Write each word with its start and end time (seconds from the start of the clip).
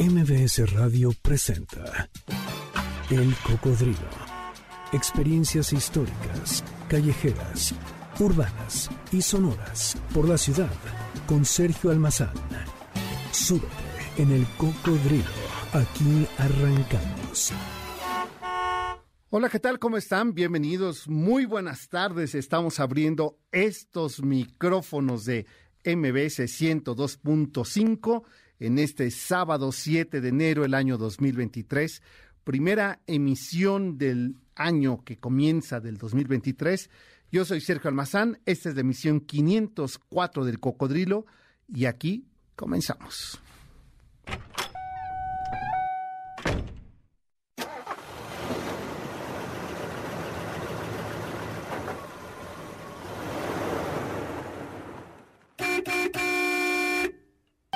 MBS 0.00 0.72
Radio 0.72 1.12
presenta 1.20 2.08
El 3.10 3.34
Cocodrilo. 3.46 4.08
Experiencias 4.94 5.74
históricas, 5.74 6.64
callejeras, 6.88 7.74
urbanas 8.18 8.88
y 9.12 9.20
sonoras 9.20 9.98
por 10.14 10.26
la 10.26 10.38
ciudad 10.38 10.72
con 11.26 11.44
Sergio 11.44 11.90
Almazán. 11.90 12.32
Súbete 13.30 13.66
en 14.16 14.32
El 14.32 14.46
Cocodrilo. 14.56 15.28
Aquí 15.74 16.26
arrancamos. 16.38 17.52
Hola, 19.28 19.50
¿qué 19.50 19.60
tal? 19.60 19.78
¿Cómo 19.78 19.98
están? 19.98 20.32
Bienvenidos. 20.32 21.08
Muy 21.08 21.44
buenas 21.44 21.90
tardes. 21.90 22.34
Estamos 22.34 22.80
abriendo 22.80 23.38
estos 23.52 24.22
micrófonos 24.22 25.26
de 25.26 25.44
MBS 25.84 26.40
102.5 26.40 28.22
en 28.60 28.78
este 28.78 29.10
sábado 29.10 29.72
7 29.72 30.20
de 30.20 30.28
enero 30.28 30.62
del 30.62 30.74
año 30.74 30.98
2023, 30.98 32.02
primera 32.44 33.00
emisión 33.06 33.98
del 33.98 34.36
año 34.54 35.02
que 35.04 35.18
comienza 35.18 35.80
del 35.80 35.96
2023. 35.96 36.90
Yo 37.32 37.44
soy 37.44 37.60
Sergio 37.60 37.88
Almazán, 37.88 38.38
esta 38.44 38.68
es 38.68 38.74
la 38.74 38.82
emisión 38.82 39.20
504 39.20 40.44
del 40.44 40.60
Cocodrilo 40.60 41.26
y 41.66 41.86
aquí 41.86 42.26
comenzamos. 42.54 43.40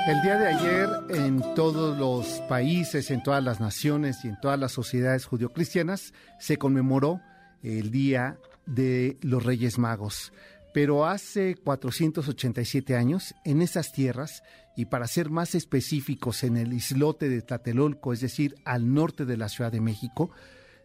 El 0.06 0.20
día 0.20 0.36
de 0.36 0.48
ayer 0.48 0.88
en 1.08 1.40
todos 1.54 1.96
los 1.96 2.42
países, 2.46 3.10
en 3.10 3.22
todas 3.22 3.42
las 3.42 3.58
naciones 3.58 4.22
y 4.22 4.28
en 4.28 4.38
todas 4.38 4.60
las 4.60 4.72
sociedades 4.72 5.24
judio-cristianas 5.24 6.12
se 6.38 6.58
conmemoró 6.58 7.22
el 7.62 7.90
Día 7.90 8.36
de 8.66 9.16
los 9.22 9.42
Reyes 9.42 9.78
Magos. 9.78 10.30
Pero 10.74 11.06
hace 11.06 11.54
487 11.54 12.96
años, 12.96 13.34
en 13.46 13.62
esas 13.62 13.92
tierras, 13.92 14.42
y 14.76 14.84
para 14.84 15.06
ser 15.06 15.30
más 15.30 15.54
específicos, 15.54 16.44
en 16.44 16.58
el 16.58 16.74
islote 16.74 17.30
de 17.30 17.40
Tlatelolco, 17.40 18.12
es 18.12 18.20
decir, 18.20 18.56
al 18.66 18.92
norte 18.92 19.24
de 19.24 19.38
la 19.38 19.48
Ciudad 19.48 19.72
de 19.72 19.80
México, 19.80 20.30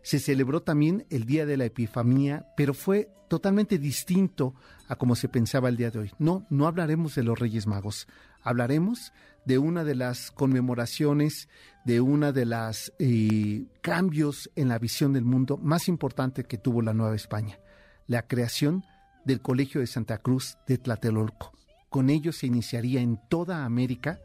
se 0.02 0.20
celebró 0.20 0.62
también 0.62 1.06
el 1.10 1.26
Día 1.26 1.46
de 1.46 1.58
la 1.58 1.66
Epifanía, 1.66 2.46
pero 2.56 2.74
fue 2.74 3.12
totalmente 3.28 3.78
distinto 3.78 4.56
a 4.88 4.96
como 4.96 5.16
se 5.16 5.28
pensaba 5.28 5.68
el 5.68 5.78
día 5.78 5.92
de 5.92 6.00
hoy. 6.00 6.12
No, 6.20 6.46
no 6.50 6.68
hablaremos 6.68 7.16
de 7.16 7.24
los 7.24 7.38
Reyes 7.38 7.68
Magos, 7.68 8.08
hablaremos 8.42 9.14
de 9.46 9.58
una 9.58 9.84
de 9.84 9.96
las 9.96 10.32
conmemoraciones, 10.32 11.50
de 11.86 12.02
una 12.02 12.32
de 12.32 12.46
las 12.46 12.94
eh, 13.00 13.66
cambios 13.82 14.50
en 14.56 14.70
la 14.70 14.78
visión 14.78 15.14
del 15.14 15.24
mundo 15.24 15.58
más 15.58 15.88
importante 15.88 16.44
que 16.44 16.58
tuvo 16.58 16.82
la 16.82 16.94
Nueva 16.94 17.16
España, 17.16 17.60
la 18.08 18.28
creación 18.28 18.84
del 19.26 19.42
Colegio 19.42 19.82
de 19.82 19.88
Santa 19.88 20.20
Cruz 20.20 20.58
de 20.68 20.78
Tlatelolco. 20.78 21.52
Con 21.90 22.10
ello 22.10 22.32
se 22.32 22.48
iniciaría 22.48 23.02
en 23.02 23.20
toda 23.30 23.66
América 23.66 24.20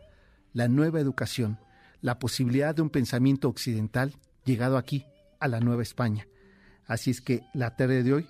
la 0.53 0.69
nueva 0.69 1.01
educación, 1.01 1.59
la 2.01 2.19
posibilidad 2.19 2.75
de 2.75 2.83
un 2.83 2.91
pensamiento 2.91 3.49
occidental 3.49 4.15
llegado 4.45 4.77
aquí, 4.77 5.07
a 5.41 5.49
la 5.49 5.61
Nueva 5.61 5.83
España. 5.83 6.27
Así 6.87 7.11
es 7.11 7.21
que 7.21 7.43
la 7.55 7.77
tarde 7.77 8.03
de 8.03 8.13
hoy 8.13 8.27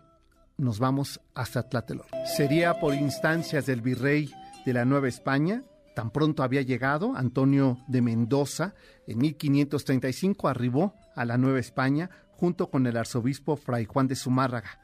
nos 0.57 0.79
vamos 0.79 1.21
hasta 1.35 1.69
Tlatelolco. 1.69 2.17
Sería 2.37 2.81
por 2.81 2.95
instancias 2.95 3.67
del 3.67 3.81
virrey 3.81 4.31
de 4.65 4.73
la 4.73 4.85
Nueva 4.85 5.09
España, 5.09 5.63
Tan 5.95 6.11
pronto 6.11 6.43
había 6.43 6.63
llegado, 6.63 7.15
Antonio 7.17 7.79
de 7.87 8.03
Mendoza, 8.03 8.75
en 9.07 9.19
1535 9.19 10.49
arribó 10.49 10.95
a 11.15 11.25
la 11.25 11.39
Nueva 11.39 11.61
España 11.61 12.11
junto 12.33 12.69
con 12.69 12.87
el 12.87 12.97
arzobispo 12.97 13.57
Fray 13.57 13.85
Juan 13.85 14.09
de 14.09 14.17
Zumárraga. 14.17 14.81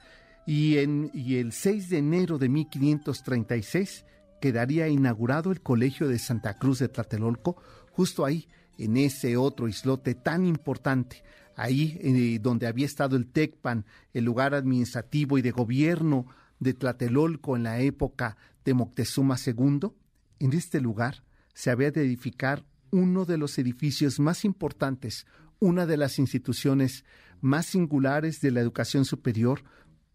Y, 0.46 0.76
el 0.78 1.52
6 1.52 1.90
de 1.90 1.98
enero 1.98 2.38
de 2.38 2.48
1536 2.48 4.06
quedaría 4.40 4.88
inaugurado 4.88 5.52
el 5.52 5.60
Colegio 5.60 6.08
de 6.08 6.18
Santa 6.18 6.54
Cruz 6.54 6.78
de 6.78 6.88
Tlatelolco, 6.88 7.56
justo 7.92 8.24
ahí, 8.24 8.48
en 8.78 8.96
ese 8.96 9.36
otro 9.36 9.68
islote 9.68 10.14
tan 10.14 10.46
importante, 10.46 11.22
ahí 11.54 11.98
eh, 12.02 12.38
donde 12.40 12.66
había 12.66 12.86
estado 12.86 13.16
el 13.16 13.26
TECPAN, 13.26 13.84
el 14.14 14.24
lugar 14.24 14.54
administrativo 14.54 15.36
y 15.36 15.42
de 15.42 15.50
gobierno 15.50 16.26
de 16.58 16.72
Tlatelolco 16.72 17.56
en 17.56 17.64
la 17.64 17.80
época 17.80 18.38
de 18.64 18.74
Moctezuma 18.74 19.36
II, 19.44 19.92
en 20.40 20.52
este 20.54 20.80
lugar 20.80 21.22
se 21.54 21.70
había 21.70 21.92
de 21.92 22.02
edificar 22.02 22.64
uno 22.90 23.24
de 23.24 23.38
los 23.38 23.58
edificios 23.58 24.18
más 24.18 24.44
importantes, 24.44 25.26
una 25.60 25.86
de 25.86 25.96
las 25.96 26.18
instituciones 26.18 27.04
más 27.40 27.66
singulares 27.66 28.40
de 28.40 28.50
la 28.50 28.60
educación 28.60 29.04
superior 29.04 29.62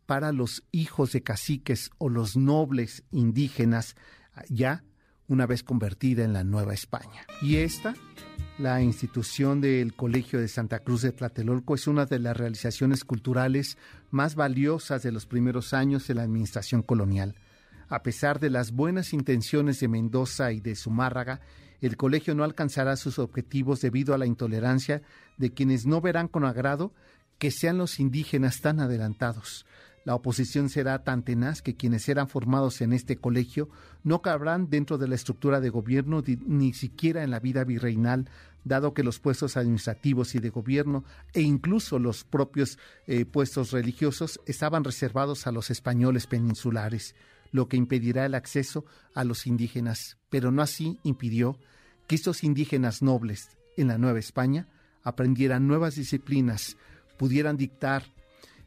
para 0.06 0.32
los 0.32 0.64
hijos 0.72 1.14
de 1.14 1.24
caciques 1.24 1.90
o 1.98 2.10
los 2.10 2.36
nobles 2.36 3.04
indígenas, 3.12 3.96
ya 4.50 4.84
una 5.28 5.48
vez 5.48 5.64
convertida 5.64 6.24
en 6.24 6.34
la 6.34 6.44
Nueva 6.44 6.74
España. 6.74 7.26
Y 7.42 7.58
esta, 7.58 7.96
la 8.60 8.82
institución 8.82 9.62
del 9.62 9.96
Colegio 9.96 10.40
de 10.40 10.48
Santa 10.48 10.80
Cruz 10.80 11.02
de 11.02 11.12
Tlatelolco, 11.12 11.76
es 11.76 11.88
una 11.88 12.06
de 12.06 12.20
las 12.20 12.38
realizaciones 12.38 13.04
culturales 13.04 13.78
más 14.12 14.36
valiosas 14.36 15.02
de 15.02 15.12
los 15.12 15.26
primeros 15.26 15.74
años 15.74 16.08
de 16.08 16.14
la 16.14 16.24
administración 16.24 16.84
colonial. 16.84 17.36
A 17.88 18.02
pesar 18.02 18.40
de 18.40 18.50
las 18.50 18.72
buenas 18.72 19.14
intenciones 19.14 19.80
de 19.80 19.88
Mendoza 19.88 20.52
y 20.52 20.60
de 20.60 20.76
Zumárraga, 20.76 21.42
el 21.82 21.98
colegio 21.98 22.34
no 22.34 22.44
alcanzará 22.44 22.96
sus 22.96 23.20
objetivos 23.20 23.82
debido 23.82 24.14
a 24.14 24.18
la 24.18 24.26
intolerancia 24.26 25.04
de 25.38 25.54
quienes 25.54 25.86
no 25.86 26.02
verán 26.02 26.28
con 26.28 26.46
agrado 26.46 26.94
que 27.38 27.52
sean 27.52 27.78
los 27.78 28.00
indígenas 28.00 28.62
tan 28.62 28.80
adelantados. 28.80 29.66
La 30.04 30.16
oposición 30.16 30.70
será 30.70 31.04
tan 31.04 31.24
tenaz 31.24 31.62
que 31.62 31.76
quienes 31.76 32.08
eran 32.10 32.28
formados 32.30 32.82
en 32.82 32.94
este 32.94 33.18
colegio 33.18 33.70
no 34.04 34.22
cabrán 34.22 34.70
dentro 34.70 34.98
de 34.98 35.08
la 35.08 35.16
estructura 35.16 35.60
de 35.60 35.70
gobierno 35.70 36.24
ni 36.46 36.74
siquiera 36.74 37.24
en 37.24 37.32
la 37.32 37.40
vida 37.40 37.64
virreinal, 37.64 38.30
dado 38.64 38.94
que 38.94 39.04
los 39.04 39.20
puestos 39.20 39.58
administrativos 39.58 40.36
y 40.36 40.40
de 40.40 40.50
gobierno 40.50 41.04
e 41.34 41.42
incluso 41.42 41.98
los 41.98 42.24
propios 42.24 42.78
eh, 43.08 43.26
puestos 43.26 43.72
religiosos 43.72 44.40
estaban 44.46 44.84
reservados 44.84 45.48
a 45.48 45.52
los 45.52 45.72
españoles 45.72 46.28
peninsulares 46.28 47.16
lo 47.56 47.70
que 47.70 47.78
impedirá 47.78 48.26
el 48.26 48.36
acceso 48.36 48.86
a 49.14 49.24
los 49.24 49.48
indígenas, 49.48 50.18
pero 50.30 50.52
no 50.52 50.62
así 50.62 51.00
impidió 51.04 51.58
que 52.06 52.16
estos 52.16 52.44
indígenas 52.44 53.02
nobles 53.02 53.50
en 53.78 53.88
la 53.88 53.98
Nueva 53.98 54.20
España 54.20 54.68
aprendieran 55.04 55.66
nuevas 55.66 55.96
disciplinas, 55.96 56.76
pudieran 57.18 57.56
dictar 57.56 58.14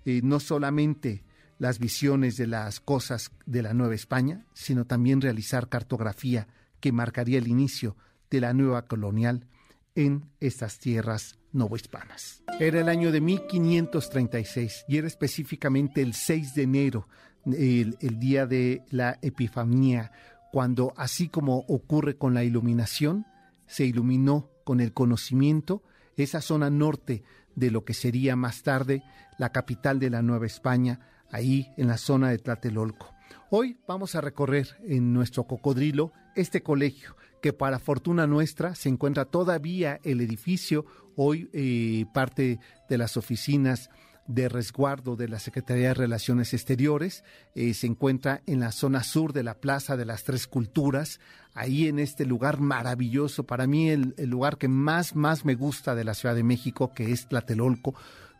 eh, 0.04 0.20
no 0.24 0.40
solamente 0.40 1.22
las 1.58 1.78
visiones 1.78 2.36
de 2.36 2.46
las 2.46 2.80
cosas 2.80 3.30
de 3.44 3.62
la 3.62 3.74
Nueva 3.74 3.94
España, 3.94 4.46
sino 4.54 4.86
también 4.86 5.20
realizar 5.20 5.68
cartografía 5.68 6.48
que 6.80 6.92
marcaría 6.92 7.38
el 7.38 7.48
inicio 7.48 7.96
de 8.30 8.40
la 8.40 8.54
nueva 8.54 8.86
colonial 8.86 9.46
en 9.94 10.30
estas 10.40 10.78
tierras 10.78 11.38
novohispanas. 11.52 12.42
Era 12.60 12.80
el 12.80 12.88
año 12.88 13.10
de 13.12 13.20
1536 13.20 14.84
y 14.88 14.96
era 14.96 15.06
específicamente 15.06 16.00
el 16.00 16.14
6 16.14 16.54
de 16.54 16.62
enero 16.62 17.08
el, 17.46 17.96
día 18.18 18.46
de 18.46 18.82
la 18.90 19.18
Epifanía, 19.22 20.12
cuando 20.52 20.92
así 20.96 21.28
como 21.28 21.58
ocurre 21.68 22.16
con 22.16 22.34
la 22.34 22.44
iluminación, 22.44 23.26
se 23.66 23.84
iluminó 23.84 24.50
con 24.64 24.80
el 24.80 24.92
conocimiento 24.92 25.82
esa 26.16 26.40
zona 26.40 26.70
norte 26.70 27.22
de 27.54 27.70
lo 27.70 27.84
que 27.84 27.94
sería 27.94 28.36
más 28.36 28.62
tarde 28.62 29.02
la 29.38 29.50
capital 29.50 29.98
de 29.98 30.10
la 30.10 30.22
Nueva 30.22 30.46
España, 30.46 31.00
ahí 31.30 31.72
en 31.76 31.88
la 31.88 31.98
zona 31.98 32.30
de 32.30 32.38
Tlatelolco. 32.38 33.14
Hoy 33.50 33.78
vamos 33.86 34.14
a 34.14 34.20
recorrer 34.20 34.76
en 34.84 35.12
nuestro 35.12 35.44
cocodrilo 35.44 36.12
este 36.34 36.62
colegio, 36.62 37.16
que 37.40 37.52
para 37.52 37.78
fortuna 37.78 38.26
nuestra 38.26 38.74
se 38.74 38.88
encuentra 38.88 39.24
todavía 39.24 40.00
el 40.02 40.20
edificio, 40.20 40.86
hoy 41.16 41.50
eh, 41.52 42.04
parte 42.12 42.60
de 42.88 42.98
las 42.98 43.16
oficinas 43.16 43.90
de 44.28 44.48
resguardo 44.48 45.16
de 45.16 45.26
la 45.26 45.40
Secretaría 45.40 45.88
de 45.88 45.94
Relaciones 45.94 46.54
Exteriores. 46.54 47.24
Eh, 47.54 47.74
se 47.74 47.88
encuentra 47.88 48.42
en 48.46 48.60
la 48.60 48.70
zona 48.70 49.02
sur 49.02 49.32
de 49.32 49.42
la 49.42 49.54
Plaza 49.54 49.96
de 49.96 50.04
las 50.04 50.22
Tres 50.22 50.46
Culturas, 50.46 51.18
ahí 51.54 51.88
en 51.88 51.98
este 51.98 52.24
lugar 52.24 52.60
maravilloso, 52.60 53.44
para 53.44 53.66
mí 53.66 53.90
el, 53.90 54.14
lugar 54.18 54.58
que 54.58 54.68
más, 54.68 55.16
más 55.16 55.44
me 55.44 55.56
gusta 55.56 55.96
de 55.96 56.04
la 56.04 56.14
Ciudad 56.14 56.36
de 56.36 56.44
México, 56.44 56.92
que 56.94 57.10
es 57.10 57.28
Tlatelolco 57.28 57.94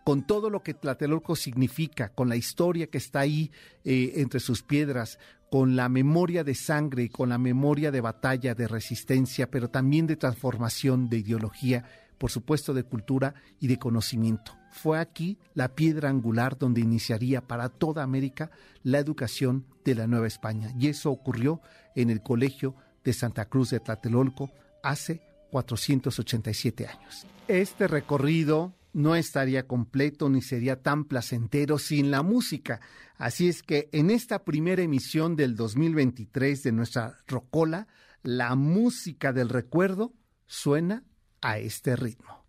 con 0.05 0.26
todo 0.26 0.49
lo 0.49 0.62
que 0.62 0.73
Tlatelolco 0.73 1.37
significa, 1.37 2.08
con 2.08 2.31
la 2.31 2.37
historia 2.37 2.87
que 2.87 2.96
está 2.96 3.20
ahí 3.20 3.50
eh, 3.84 4.12
entre 4.17 4.41
sus 4.41 4.62
piedras, 4.62 5.19
con 5.50 5.76
la 5.76 5.91
memoria 5.91 6.44
de 6.44 6.55
sangre, 6.55 7.11
con 7.11 7.29
la 7.29 7.37
memoria 7.37 7.91
de 7.91 8.00
batalla, 8.00 8.55
de 8.55 8.69
resistencia, 8.69 9.50
pero 9.50 9.69
también 9.69 10.06
de 10.06 10.17
transformación, 10.17 11.11
de 11.11 11.19
ideología, 11.19 11.84
por 12.19 12.31
supuesto 12.31 12.75
de 12.75 12.82
cultura 12.82 13.35
y 13.61 13.69
de 13.69 13.79
conocimiento. 13.79 14.56
Fue 14.70 14.99
aquí 14.99 15.38
la 15.55 15.75
piedra 15.75 16.11
angular 16.11 16.59
donde 16.59 16.81
iniciaría 16.81 17.41
para 17.41 17.69
toda 17.69 18.03
América 18.03 18.50
la 18.82 18.99
educación 18.99 19.67
de 19.85 19.94
la 19.94 20.06
Nueva 20.06 20.26
España. 20.26 20.73
Y 20.79 20.88
eso 20.88 21.11
ocurrió 21.11 21.61
en 21.94 22.11
el 22.11 22.23
Colegio 22.23 22.75
de 23.05 23.12
Santa 23.12 23.47
Cruz 23.47 23.70
de 23.70 23.81
Tlatelolco 23.81 24.50
hace 24.82 25.23
487 25.50 26.87
años. 26.87 27.26
Este 27.47 27.88
recorrido 27.88 28.75
no 28.93 29.15
estaría 29.15 29.67
completo 29.67 30.29
ni 30.29 30.43
sería 30.43 30.82
tan 30.82 31.05
placentero 31.05 31.79
sin 31.79 32.11
la 32.11 32.23
música. 32.23 32.81
Así 33.17 33.49
es 33.49 33.62
que 33.62 33.88
en 33.93 34.11
esta 34.11 34.44
primera 34.44 34.82
emisión 34.82 35.37
del 35.37 35.56
2023 35.56 36.62
de 36.62 36.73
nuestra 36.73 37.17
Rocola, 37.26 37.87
la 38.23 38.55
música 38.55 39.32
del 39.32 39.49
recuerdo 39.49 40.12
suena 40.47 41.05
a 41.40 41.58
este 41.58 41.96
ritmo. 41.96 42.44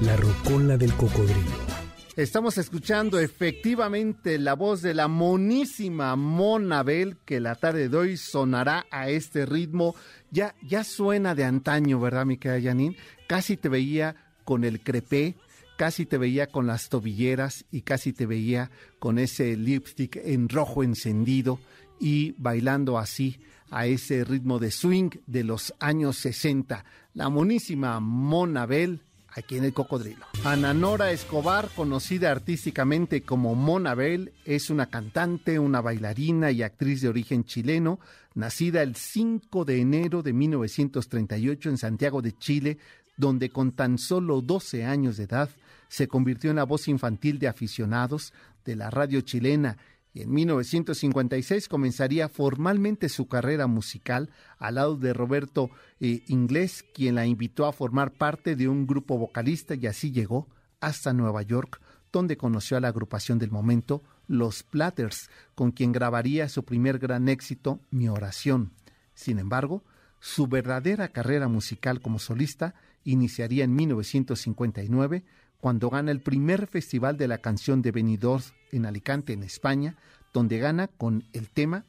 La 0.00 0.16
Rocola 0.16 0.76
del 0.76 0.92
Cocodrilo. 0.94 1.72
Estamos 2.16 2.58
escuchando 2.58 3.18
efectivamente 3.18 4.38
la 4.38 4.54
voz 4.54 4.82
de 4.82 4.92
la 4.92 5.08
monísima 5.08 6.14
Monabel 6.14 7.16
que 7.24 7.40
la 7.40 7.54
tarde 7.54 7.88
de 7.88 7.96
hoy 7.96 8.16
sonará 8.18 8.84
a 8.90 9.08
este 9.08 9.46
ritmo. 9.46 9.94
Ya, 10.30 10.54
ya 10.62 10.84
suena 10.84 11.34
de 11.34 11.44
antaño, 11.44 11.98
¿verdad, 12.00 12.26
mi 12.26 12.36
querida 12.36 12.70
Janine? 12.70 12.96
Casi 13.26 13.56
te 13.56 13.70
veía 13.70 14.16
con 14.44 14.64
el 14.64 14.82
crepé, 14.82 15.36
casi 15.78 16.04
te 16.04 16.18
veía 16.18 16.48
con 16.48 16.66
las 16.66 16.90
tobilleras 16.90 17.64
y 17.70 17.80
casi 17.80 18.12
te 18.12 18.26
veía 18.26 18.70
con 18.98 19.18
ese 19.18 19.56
lipstick 19.56 20.16
en 20.16 20.50
rojo 20.50 20.82
encendido 20.82 21.60
y 21.98 22.34
bailando 22.36 22.98
así 22.98 23.40
a 23.72 23.86
ese 23.86 24.22
ritmo 24.22 24.58
de 24.58 24.70
swing 24.70 25.10
de 25.26 25.44
los 25.44 25.74
años 25.80 26.18
60. 26.18 26.84
La 27.14 27.30
monísima 27.30 27.98
Monabel 28.00 29.00
aquí 29.34 29.56
en 29.56 29.64
el 29.64 29.72
Cocodrilo. 29.72 30.26
Ana 30.44 30.74
Nora 30.74 31.10
Escobar, 31.10 31.70
conocida 31.74 32.30
artísticamente 32.30 33.22
como 33.22 33.54
Monabel, 33.54 34.34
es 34.44 34.68
una 34.68 34.86
cantante, 34.86 35.58
una 35.58 35.80
bailarina 35.80 36.50
y 36.50 36.62
actriz 36.62 37.00
de 37.00 37.08
origen 37.08 37.44
chileno, 37.44 37.98
nacida 38.34 38.82
el 38.82 38.94
5 38.94 39.64
de 39.64 39.80
enero 39.80 40.22
de 40.22 40.34
1938 40.34 41.70
en 41.70 41.78
Santiago 41.78 42.20
de 42.20 42.36
Chile, 42.36 42.78
donde 43.16 43.48
con 43.48 43.72
tan 43.72 43.96
solo 43.96 44.42
12 44.42 44.84
años 44.84 45.16
de 45.16 45.24
edad 45.24 45.48
se 45.88 46.08
convirtió 46.08 46.50
en 46.50 46.56
la 46.56 46.64
voz 46.64 46.88
infantil 46.88 47.38
de 47.38 47.48
aficionados 47.48 48.34
de 48.64 48.76
la 48.76 48.90
radio 48.90 49.22
chilena 49.22 49.78
y 50.14 50.22
en 50.22 50.30
1956 50.32 51.68
comenzaría 51.68 52.28
formalmente 52.28 53.08
su 53.08 53.28
carrera 53.28 53.66
musical 53.66 54.30
al 54.58 54.74
lado 54.74 54.96
de 54.96 55.14
Roberto 55.14 55.70
eh, 56.00 56.22
Inglés, 56.26 56.84
quien 56.94 57.14
la 57.14 57.26
invitó 57.26 57.66
a 57.66 57.72
formar 57.72 58.12
parte 58.12 58.54
de 58.54 58.68
un 58.68 58.86
grupo 58.86 59.16
vocalista 59.16 59.74
y 59.74 59.86
así 59.86 60.12
llegó 60.12 60.48
hasta 60.80 61.12
Nueva 61.12 61.42
York, 61.42 61.80
donde 62.12 62.36
conoció 62.36 62.76
a 62.76 62.80
la 62.80 62.88
agrupación 62.88 63.38
del 63.38 63.50
momento, 63.50 64.02
Los 64.28 64.62
Platters, 64.62 65.30
con 65.54 65.70
quien 65.70 65.92
grabaría 65.92 66.48
su 66.50 66.64
primer 66.64 66.98
gran 66.98 67.28
éxito, 67.28 67.80
Mi 67.90 68.08
Oración. 68.08 68.72
Sin 69.14 69.38
embargo, 69.38 69.82
su 70.20 70.46
verdadera 70.46 71.08
carrera 71.08 71.48
musical 71.48 72.00
como 72.02 72.18
solista 72.18 72.74
iniciaría 73.04 73.64
en 73.64 73.74
1959 73.74 75.24
cuando 75.62 75.90
gana 75.90 76.10
el 76.10 76.20
primer 76.20 76.66
Festival 76.66 77.16
de 77.16 77.28
la 77.28 77.38
Canción 77.38 77.82
de 77.82 77.92
Benidorm 77.92 78.42
en 78.72 78.84
Alicante, 78.84 79.32
en 79.32 79.44
España, 79.44 79.94
donde 80.32 80.58
gana 80.58 80.88
con 80.88 81.22
el 81.32 81.50
tema 81.50 81.84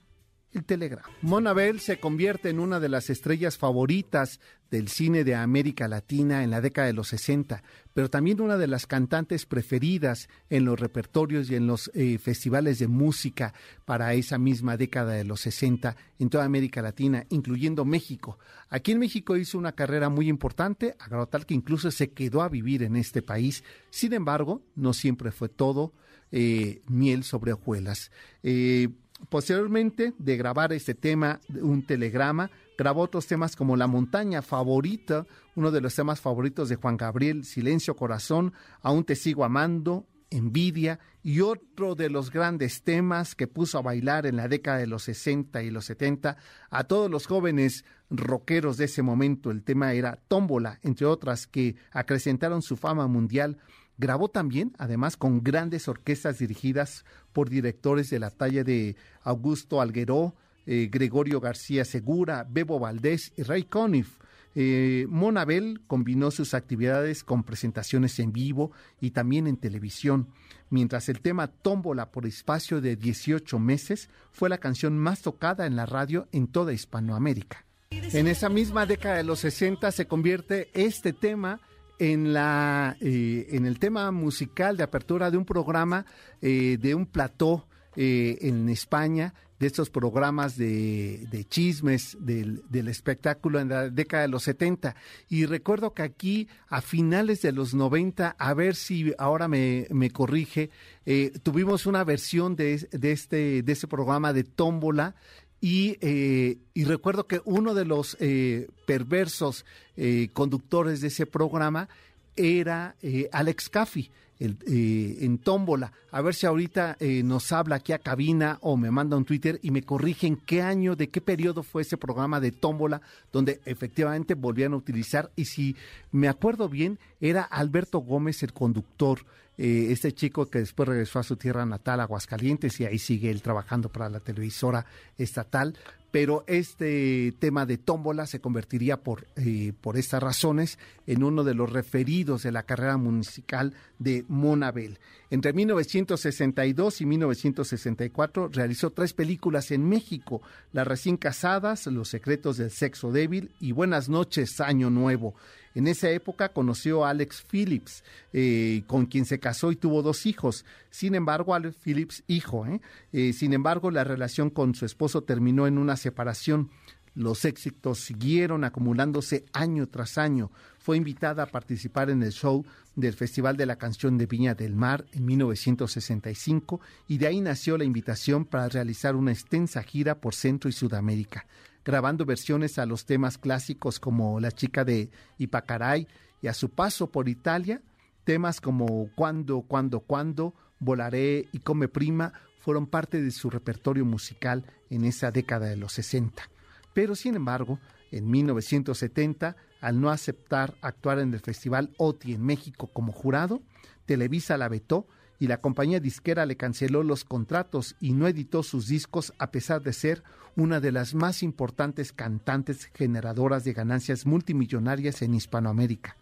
El 0.54 0.66
Telegrama. 0.66 1.10
Monabel 1.22 1.80
se 1.80 2.00
convierte 2.00 2.50
en 2.50 2.60
una 2.60 2.80
de 2.80 2.90
las 2.90 3.10
estrellas 3.10 3.58
favoritas 3.58 4.40
del 4.70 4.88
cine 4.88 5.24
de 5.24 5.36
América 5.36 5.88
Latina 5.88 6.44
en 6.44 6.52
la 6.52 6.62
década 6.62 6.88
de 6.88 6.94
los 6.94 7.08
60, 7.10 7.64
pero 7.94 8.10
también 8.10 8.42
una 8.42 8.58
de 8.58 8.68
las 8.68 8.88
cantantes 8.88 9.46
preferidas 9.46 10.30
en 10.50 10.66
los 10.66 10.80
repertorios 10.80 11.50
y 11.50 11.56
en 11.56 11.68
los 11.68 11.92
eh, 11.94 12.18
festivales 12.18 12.80
de 12.80 12.88
música 12.88 13.54
para 13.86 14.14
esa 14.14 14.38
misma 14.38 14.78
década 14.78 15.14
de 15.14 15.26
los 15.26 15.42
60 15.42 15.96
en 16.20 16.30
toda 16.30 16.46
América 16.46 16.82
Latina, 16.82 17.26
incluyendo 17.30 17.86
México. 17.86 18.38
Aquí 18.70 18.92
en 18.92 19.00
México 19.00 19.38
hizo 19.38 19.58
una 19.58 19.74
carrera 19.74 20.10
muy 20.10 20.28
importante, 20.28 20.96
a 21.00 21.26
tal 21.28 21.46
que 21.46 21.54
incluso 21.54 21.92
se 21.92 22.12
quedó 22.12 22.42
a 22.42 22.50
vivir 22.50 22.84
en 22.84 22.96
este 22.96 23.22
país. 23.22 23.64
Sin 23.90 24.14
embargo, 24.14 24.64
no 24.76 24.94
siempre 24.94 25.32
fue 25.32 25.50
todo 25.50 25.94
eh, 26.32 26.82
miel 26.88 27.24
sobre 27.24 27.54
hojuelas. 27.54 28.10
Eh, 28.42 28.90
posteriormente 29.30 30.14
de 30.18 30.38
grabar 30.38 30.74
este 30.74 30.94
tema, 30.94 31.40
un 31.50 31.86
telegrama, 31.86 32.52
grabó 32.78 33.02
otros 33.02 33.28
temas 33.28 33.56
como 33.56 33.76
La 33.76 33.88
montaña 33.88 34.42
favorita, 34.42 35.26
uno 35.56 35.72
de 35.72 35.82
los 35.82 35.96
temas 35.96 36.22
favoritos 36.22 36.70
de 36.70 36.76
Juan 36.76 36.98
Gabriel, 36.98 37.44
Silencio 37.44 37.96
Corazón, 37.96 38.54
Aún 38.82 39.04
te 39.04 39.16
sigo 39.16 39.46
amando, 39.46 40.06
Envidia 40.30 41.00
y 41.22 41.42
otro 41.42 41.94
de 41.94 42.10
los 42.10 42.32
grandes 42.32 42.82
temas 42.82 43.36
que 43.36 43.48
puso 43.48 43.78
a 43.78 43.84
bailar 43.84 44.26
en 44.26 44.36
la 44.36 44.48
década 44.48 44.80
de 44.80 44.88
los 44.88 45.04
60 45.04 45.62
y 45.62 45.70
los 45.70 45.86
70 45.86 46.38
a 46.72 46.84
todos 46.86 47.10
los 47.10 47.28
jóvenes 47.28 47.86
rockeros 48.10 48.78
de 48.78 48.86
ese 48.86 49.04
momento. 49.04 49.52
El 49.52 49.64
tema 49.64 49.94
era 49.94 50.20
Tómbola, 50.28 50.80
entre 50.82 51.06
otras, 51.06 51.46
que 51.46 51.76
acrecentaron 51.92 52.64
su 52.64 52.78
fama 52.78 53.08
mundial. 53.08 53.60
Grabó 53.98 54.28
también, 54.30 54.74
además, 54.78 55.18
con 55.18 55.44
grandes 55.44 55.88
orquestas 55.88 56.40
dirigidas 56.40 57.06
por 57.32 57.50
directores 57.50 58.10
de 58.10 58.20
la 58.20 58.32
talla 58.32 58.64
de 58.64 58.96
Augusto 59.24 59.82
Algueró, 59.82 60.36
eh, 60.66 60.90
Gregorio 60.92 61.40
García 61.40 61.86
Segura, 61.86 62.48
Bebo 62.50 62.80
Valdés 62.80 63.34
y 63.38 63.44
Ray 63.44 63.64
Conniff. 63.64 64.18
Eh, 64.56 65.08
Monabel 65.10 65.82
combinó 65.88 66.32
sus 66.32 66.54
actividades 66.54 67.24
con 67.24 67.44
presentaciones 67.44 68.20
en 68.20 68.32
vivo 68.32 68.72
y 69.02 69.12
también 69.12 69.48
en 69.48 69.58
televisión, 69.58 70.28
mientras 70.70 71.10
el 71.10 71.22
tema 71.22 71.48
Tómbola 71.48 72.12
por 72.12 72.26
espacio 72.26 72.80
de 72.80 72.96
18 72.96 73.58
meses 73.58 74.10
fue 74.32 74.50
la 74.50 74.60
canción 74.60 74.98
más 74.98 75.22
tocada 75.22 75.66
en 75.66 75.76
la 75.76 75.86
radio 75.86 76.28
en 76.32 76.48
toda 76.48 76.74
Hispanoamérica. 76.74 77.66
En 77.90 78.28
esa 78.28 78.50
misma 78.50 78.86
década 78.86 79.18
de 79.18 79.24
los 79.24 79.40
60 79.40 79.92
se 79.92 80.08
convierte 80.08 80.70
este 80.74 81.14
tema 81.14 81.60
en, 82.00 82.34
la, 82.34 82.98
eh, 83.02 83.48
en 83.52 83.66
el 83.66 83.80
tema 83.80 84.12
musical 84.12 84.78
de 84.78 84.84
apertura 84.84 85.32
de 85.32 85.38
un 85.38 85.46
programa 85.46 86.06
eh, 86.42 86.78
de 86.80 86.96
un 86.96 87.06
plató 87.06 87.68
en 87.96 88.70
España 88.70 89.36
de 89.64 89.68
estos 89.68 89.90
programas 89.90 90.58
de, 90.58 91.26
de 91.32 91.46
chismes 91.46 92.18
del, 92.20 92.64
del, 92.70 92.90
espectáculo 92.90 93.62
en 93.62 93.70
la 93.70 93.90
década 93.90 94.24
de 94.24 94.28
los 94.28 94.44
70. 94.44 94.94
Y 95.30 95.46
recuerdo 95.46 95.94
que 95.94 96.02
aquí, 96.02 96.50
a 96.68 96.82
finales 96.82 97.42
de 97.42 97.54
los 97.54 97.74
90, 97.74 98.36
a 98.38 98.54
ver 98.54 98.76
si 98.76 99.14
ahora 99.18 99.48
me, 99.48 99.88
me 99.90 100.10
corrige, 100.10 100.70
eh, 101.06 101.32
tuvimos 101.44 101.86
una 101.86 102.04
versión 102.04 102.58
de, 102.58 102.88
de, 102.92 103.12
este, 103.14 103.64
de 103.64 103.72
este 103.72 103.88
programa 103.88 104.34
de 104.34 104.44
Tómbola. 104.44 105.16
Y, 105.66 105.98
eh, 106.02 106.58
y, 106.74 106.84
recuerdo 106.84 107.26
que 107.26 107.40
uno 107.46 107.74
de 107.74 107.86
los 107.86 108.18
eh, 108.20 108.68
perversos 108.86 109.64
eh, 109.96 110.28
conductores 110.34 111.00
de 111.00 111.08
ese 111.08 111.26
programa 111.26 111.88
era 112.36 112.98
eh, 113.02 113.30
Alex 113.32 113.70
Caffey 113.70 114.12
eh, 114.40 115.18
en 115.22 115.38
tómbola. 115.38 115.94
A 116.12 116.22
ver 116.22 116.34
si 116.34 116.46
ahorita 116.46 116.98
eh, 117.00 117.24
nos 117.24 117.54
habla 117.54 117.78
aquí 117.78 117.94
a 117.94 118.00
cabina 118.00 118.58
o 118.60 118.76
me 118.76 118.92
manda 118.92 119.16
un 119.16 119.24
Twitter 119.24 119.58
y 119.64 119.72
me 119.72 119.84
corrigen 119.84 120.36
qué 120.36 120.62
año, 120.62 120.98
de 120.98 121.08
qué 121.08 121.22
periodo 121.22 121.64
fue 121.64 121.84
ese 121.84 121.96
programa 121.96 122.42
de 122.42 122.52
tómbola 122.52 123.02
donde 123.32 123.62
efectivamente 123.64 124.34
volvían 124.34 124.74
a 124.74 124.78
utilizar. 124.78 125.32
Y 125.38 125.46
si 125.46 125.78
me 126.12 126.28
acuerdo 126.28 126.68
bien, 126.68 127.00
era 127.22 127.44
Alberto 127.44 128.00
Gómez 128.00 128.44
el 128.44 128.52
conductor. 128.52 129.20
Eh, 129.58 129.88
este 129.92 130.14
chico 130.14 130.48
que 130.48 130.60
después 130.60 130.90
regresó 130.90 131.20
a 131.20 131.24
su 131.24 131.36
tierra 131.36 131.66
natal, 131.66 132.00
Aguascalientes, 132.00 132.80
y 132.80 132.86
ahí 132.86 133.00
sigue 133.00 133.30
él 133.30 133.42
trabajando 133.42 133.90
para 133.90 134.10
la 134.10 134.20
televisora 134.20 134.86
estatal 135.18 135.76
pero 136.14 136.44
este 136.46 137.34
tema 137.40 137.66
de 137.66 137.80
tómbola 137.80 138.28
se 138.28 138.40
convertiría 138.40 138.98
por, 138.98 139.26
eh, 139.36 139.74
por 139.82 139.98
estas 139.98 140.22
razones 140.22 140.78
en 141.08 141.24
uno 141.24 141.44
de 141.44 141.56
los 141.56 141.74
referidos 141.74 142.44
de 142.44 142.52
la 142.52 142.62
carrera 142.62 142.98
musical 142.98 143.74
de 143.98 144.24
Monabel. 144.28 145.00
Entre 145.32 145.54
1962 145.54 147.02
y 147.02 147.06
1964 147.08 148.50
realizó 148.50 148.92
tres 148.92 149.14
películas 149.14 149.72
en 149.72 149.90
México, 149.90 150.44
Las 150.72 150.86
recién 150.86 151.18
casadas, 151.18 151.88
Los 151.88 152.10
secretos 152.10 152.58
del 152.58 152.70
sexo 152.70 153.12
débil 153.12 153.50
y 153.60 153.72
Buenas 153.72 154.08
noches, 154.08 154.62
Año 154.62 154.92
Nuevo. 154.92 155.34
En 155.76 155.88
esa 155.88 156.10
época 156.10 156.50
conoció 156.50 157.06
a 157.06 157.10
Alex 157.10 157.44
Phillips, 157.50 158.04
eh, 158.32 158.84
con 158.88 159.06
quien 159.06 159.26
se 159.26 159.40
casó 159.40 159.72
y 159.72 159.76
tuvo 159.76 160.02
dos 160.02 160.26
hijos. 160.26 160.66
Sin 160.90 161.16
embargo, 161.16 161.56
Alex 161.56 161.76
Phillips, 161.84 162.24
hijo, 162.28 162.66
¿eh? 162.68 162.82
Eh, 163.12 163.34
sin 163.34 163.54
embargo, 163.54 163.90
la 163.92 164.04
relación 164.04 164.50
con 164.50 164.76
su 164.76 164.86
esposo 164.86 165.24
terminó 165.24 165.68
en 165.68 165.78
una 165.78 165.98
separación. 165.98 166.70
Los 167.16 167.46
éxitos 167.46 168.00
siguieron 168.00 168.64
acumulándose 168.64 169.46
año 169.54 169.88
tras 169.88 170.18
año. 170.18 170.52
Fue 170.80 170.98
invitada 170.98 171.44
a 171.44 171.48
participar 171.48 172.10
en 172.10 172.24
el 172.24 172.32
show 172.32 172.66
del 172.96 173.14
Festival 173.14 173.56
de 173.56 173.66
la 173.66 173.78
Canción 173.78 174.18
de 174.18 174.26
Viña 174.26 174.56
del 174.56 174.76
Mar 174.76 175.06
en 175.14 175.26
1965 175.26 176.82
y 177.08 177.18
de 177.18 177.28
ahí 177.28 177.40
nació 177.40 177.78
la 177.78 177.84
invitación 177.84 178.46
para 178.46 178.68
realizar 178.68 179.16
una 179.16 179.32
extensa 179.32 179.82
gira 179.84 180.20
por 180.20 180.36
Centro 180.36 180.70
y 180.70 180.74
Sudamérica 180.74 181.46
grabando 181.86 182.26
versiones 182.26 182.80
a 182.80 182.86
los 182.86 183.06
temas 183.06 183.38
clásicos 183.38 184.00
como 184.00 184.40
La 184.40 184.52
chica 184.52 184.84
de 184.86 185.10
Ipacaray 185.38 186.08
y 186.42 186.48
a 186.48 186.54
su 186.54 186.70
paso 186.70 187.12
por 187.12 187.30
Italia, 187.30 187.82
temas 188.24 188.62
como 188.62 189.10
Cuando, 189.16 189.62
Cuando, 189.62 190.00
Cuando, 190.02 190.54
Volaré 190.80 191.48
y 191.52 191.60
Come 191.60 191.88
Prima 191.88 192.34
fueron 192.60 192.88
parte 192.88 193.22
de 193.22 193.32
su 193.32 193.50
repertorio 193.50 194.06
musical 194.06 194.66
en 194.90 195.06
esa 195.06 195.32
década 195.32 195.68
de 195.68 195.78
los 195.78 195.94
60. 195.94 196.50
Pero 196.94 197.16
sin 197.16 197.36
embargo, 197.36 197.80
En 198.12 198.30
1970, 198.30 199.56
al 199.82 200.00
no 200.00 200.12
aceptar 200.12 200.76
actuar 200.82 201.18
en 201.18 201.34
el 201.34 201.40
Festival 201.40 201.90
OTI 201.98 202.36
en 202.36 202.46
México 202.46 202.86
como 202.94 203.12
jurado, 203.12 203.64
Televisa 204.06 204.56
la 204.56 204.70
vetó 204.70 205.08
y 205.40 205.48
la 205.48 205.62
compañía 205.62 206.00
disquera 206.00 206.46
le 206.46 206.58
canceló 206.58 207.04
los 207.04 207.26
contratos 207.26 207.96
y 208.00 208.14
no 208.14 208.28
editó 208.28 208.64
sus 208.64 208.88
discos 208.88 209.34
a 209.40 209.52
pesar 209.52 209.82
de 209.82 209.94
ser 209.94 210.24
una 210.56 210.80
de 210.80 210.92
las 210.92 211.16
más 211.16 211.44
importantes 211.44 212.14
cantantes 212.14 212.90
generadoras 212.94 213.64
de 213.64 213.74
ganancias 213.74 214.26
multimillonarias 214.26 215.22
en 215.22 215.34
Hispanoamérica. 215.34 216.16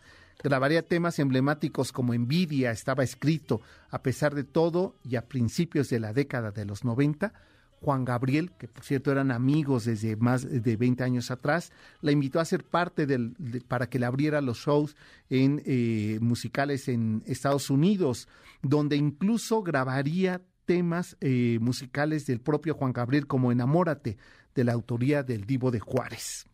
Grabaría 0.43 0.81
temas 0.81 1.19
emblemáticos 1.19 1.91
como 1.91 2.13
Envidia 2.13 2.71
estaba 2.71 3.03
escrito, 3.03 3.61
a 3.91 4.01
pesar 4.01 4.33
de 4.33 4.43
todo, 4.43 4.95
y 5.03 5.15
a 5.15 5.27
principios 5.27 5.89
de 5.89 5.99
la 5.99 6.13
década 6.13 6.51
de 6.51 6.65
los 6.65 6.83
90, 6.83 7.33
Juan 7.81 8.05
Gabriel, 8.05 8.51
que 8.57 8.67
por 8.67 8.83
cierto 8.83 9.11
eran 9.11 9.31
amigos 9.31 9.85
desde 9.85 10.15
más 10.15 10.47
de 10.47 10.77
20 10.77 11.03
años 11.03 11.31
atrás, 11.31 11.71
la 12.01 12.11
invitó 12.11 12.39
a 12.39 12.45
ser 12.45 12.63
parte 12.63 13.07
del, 13.07 13.35
para 13.67 13.89
que 13.89 13.97
le 13.97 14.05
abriera 14.05 14.39
los 14.39 14.59
shows 14.59 14.95
en 15.29 15.63
eh, 15.65 16.19
musicales 16.21 16.87
en 16.87 17.23
Estados 17.25 17.69
Unidos, 17.69 18.27
donde 18.61 18.97
incluso 18.97 19.63
grabaría 19.63 20.41
temas 20.65 21.17
eh, 21.21 21.57
musicales 21.59 22.27
del 22.27 22.39
propio 22.39 22.75
Juan 22.75 22.93
Gabriel 22.93 23.25
como 23.25 23.51
Enamórate, 23.51 24.17
de 24.53 24.63
la 24.63 24.73
autoría 24.73 25.23
del 25.23 25.45
Divo 25.45 25.71
de 25.71 25.79
Juárez. 25.79 26.45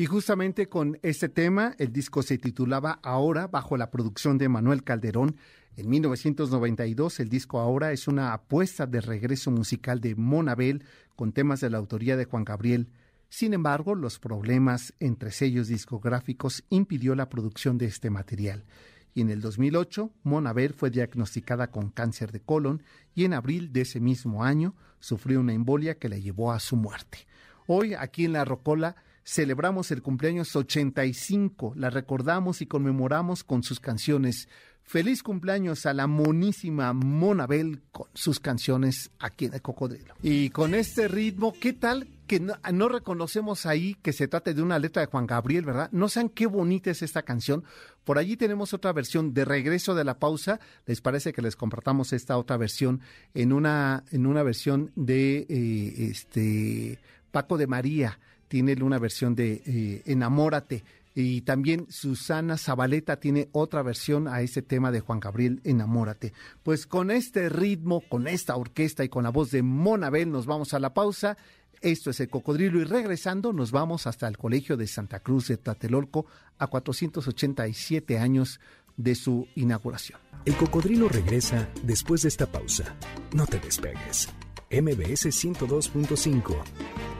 Y 0.00 0.06
justamente 0.06 0.66
con 0.66 0.98
este 1.02 1.28
tema, 1.28 1.74
el 1.76 1.92
disco 1.92 2.22
se 2.22 2.38
titulaba 2.38 3.00
Ahora, 3.02 3.48
bajo 3.48 3.76
la 3.76 3.90
producción 3.90 4.38
de 4.38 4.48
Manuel 4.48 4.82
Calderón, 4.82 5.36
en 5.76 5.90
1992, 5.90 7.20
el 7.20 7.28
disco 7.28 7.60
Ahora 7.60 7.92
es 7.92 8.08
una 8.08 8.32
apuesta 8.32 8.86
de 8.86 9.02
regreso 9.02 9.50
musical 9.50 10.00
de 10.00 10.14
Monabel 10.14 10.84
con 11.16 11.32
temas 11.32 11.60
de 11.60 11.68
la 11.68 11.76
autoría 11.76 12.16
de 12.16 12.24
Juan 12.24 12.46
Gabriel. 12.46 12.88
Sin 13.28 13.52
embargo, 13.52 13.94
los 13.94 14.18
problemas 14.18 14.94
entre 15.00 15.32
sellos 15.32 15.68
discográficos 15.68 16.64
impidió 16.70 17.14
la 17.14 17.28
producción 17.28 17.76
de 17.76 17.84
este 17.84 18.08
material. 18.08 18.64
Y 19.12 19.20
en 19.20 19.28
el 19.28 19.42
2008, 19.42 20.10
Monabel 20.22 20.72
fue 20.72 20.88
diagnosticada 20.88 21.70
con 21.70 21.90
cáncer 21.90 22.32
de 22.32 22.40
colon 22.40 22.82
y 23.14 23.26
en 23.26 23.34
abril 23.34 23.70
de 23.70 23.82
ese 23.82 24.00
mismo 24.00 24.44
año 24.44 24.74
sufrió 24.98 25.40
una 25.40 25.52
embolia 25.52 25.98
que 25.98 26.08
la 26.08 26.16
llevó 26.16 26.52
a 26.52 26.58
su 26.58 26.76
muerte. 26.76 27.18
Hoy, 27.66 27.92
aquí 27.92 28.24
en 28.24 28.32
La 28.32 28.46
Rocola, 28.46 28.96
celebramos 29.24 29.90
el 29.90 30.02
cumpleaños 30.02 30.54
85, 30.56 31.74
la 31.76 31.90
recordamos 31.90 32.62
y 32.62 32.66
conmemoramos 32.66 33.44
con 33.44 33.62
sus 33.62 33.80
canciones 33.80 34.48
Feliz 34.90 35.22
cumpleaños 35.22 35.86
a 35.86 35.94
la 35.94 36.08
monísima 36.08 36.92
Monabel 36.92 37.80
con 37.92 38.08
sus 38.12 38.40
canciones 38.40 39.12
aquí 39.20 39.44
en 39.44 39.54
el 39.54 39.62
Cocodrilo. 39.62 40.14
Y 40.20 40.50
con 40.50 40.74
este 40.74 41.06
ritmo, 41.06 41.54
¿qué 41.60 41.72
tal 41.72 42.08
que 42.26 42.40
no, 42.40 42.88
reconocemos 42.88 43.66
ahí 43.66 43.94
que 44.02 44.12
se 44.12 44.26
trate 44.26 44.52
de 44.52 44.62
una 44.62 44.80
letra 44.80 45.02
de 45.02 45.06
Juan 45.06 45.28
Gabriel, 45.28 45.64
¿verdad? 45.64 45.90
No 45.92 46.08
saben 46.08 46.28
qué 46.28 46.46
bonita 46.46 46.90
es 46.90 47.02
esta 47.02 47.22
canción. 47.22 47.62
Por 48.02 48.18
allí 48.18 48.36
tenemos 48.36 48.74
otra 48.74 48.92
versión 48.92 49.32
de 49.32 49.44
Regreso 49.44 49.94
de 49.94 50.02
la 50.02 50.18
Pausa. 50.18 50.58
¿Les 50.86 51.00
parece 51.00 51.32
que 51.32 51.42
les 51.42 51.54
compartamos 51.54 52.12
esta 52.12 52.36
otra 52.36 52.56
versión 52.56 53.00
en 53.34 53.52
una, 53.52 54.02
en 54.10 54.26
una 54.26 54.42
versión 54.42 54.90
de 54.96 55.46
eh, 55.48 56.08
este 56.10 56.98
Paco 57.30 57.58
de 57.58 57.68
María? 57.68 58.18
Tiene 58.50 58.74
una 58.82 58.98
versión 58.98 59.36
de 59.36 59.62
eh, 59.64 60.02
Enamórate 60.06 60.82
y 61.14 61.42
también 61.42 61.86
Susana 61.88 62.58
Zabaleta 62.58 63.20
tiene 63.20 63.48
otra 63.52 63.82
versión 63.82 64.26
a 64.26 64.40
ese 64.40 64.60
tema 64.60 64.90
de 64.90 64.98
Juan 64.98 65.20
Gabriel, 65.20 65.60
Enamórate. 65.62 66.32
Pues 66.64 66.84
con 66.84 67.12
este 67.12 67.48
ritmo, 67.48 68.02
con 68.08 68.26
esta 68.26 68.56
orquesta 68.56 69.04
y 69.04 69.08
con 69.08 69.22
la 69.22 69.30
voz 69.30 69.52
de 69.52 69.62
Monabel 69.62 70.32
nos 70.32 70.46
vamos 70.46 70.74
a 70.74 70.80
la 70.80 70.92
pausa. 70.92 71.36
Esto 71.80 72.10
es 72.10 72.18
el 72.18 72.28
Cocodrilo 72.28 72.80
y 72.80 72.84
regresando 72.84 73.52
nos 73.52 73.70
vamos 73.70 74.08
hasta 74.08 74.26
el 74.26 74.36
Colegio 74.36 74.76
de 74.76 74.88
Santa 74.88 75.20
Cruz 75.20 75.46
de 75.46 75.56
Tlatelolco 75.56 76.26
a 76.58 76.66
487 76.66 78.18
años 78.18 78.58
de 78.96 79.14
su 79.14 79.46
inauguración. 79.54 80.18
El 80.44 80.56
Cocodrilo 80.56 81.08
regresa 81.08 81.68
después 81.84 82.22
de 82.22 82.30
esta 82.30 82.50
pausa. 82.50 82.96
No 83.32 83.46
te 83.46 83.60
despegues. 83.60 84.28
MBS 84.72 85.26
102.5 85.26 87.19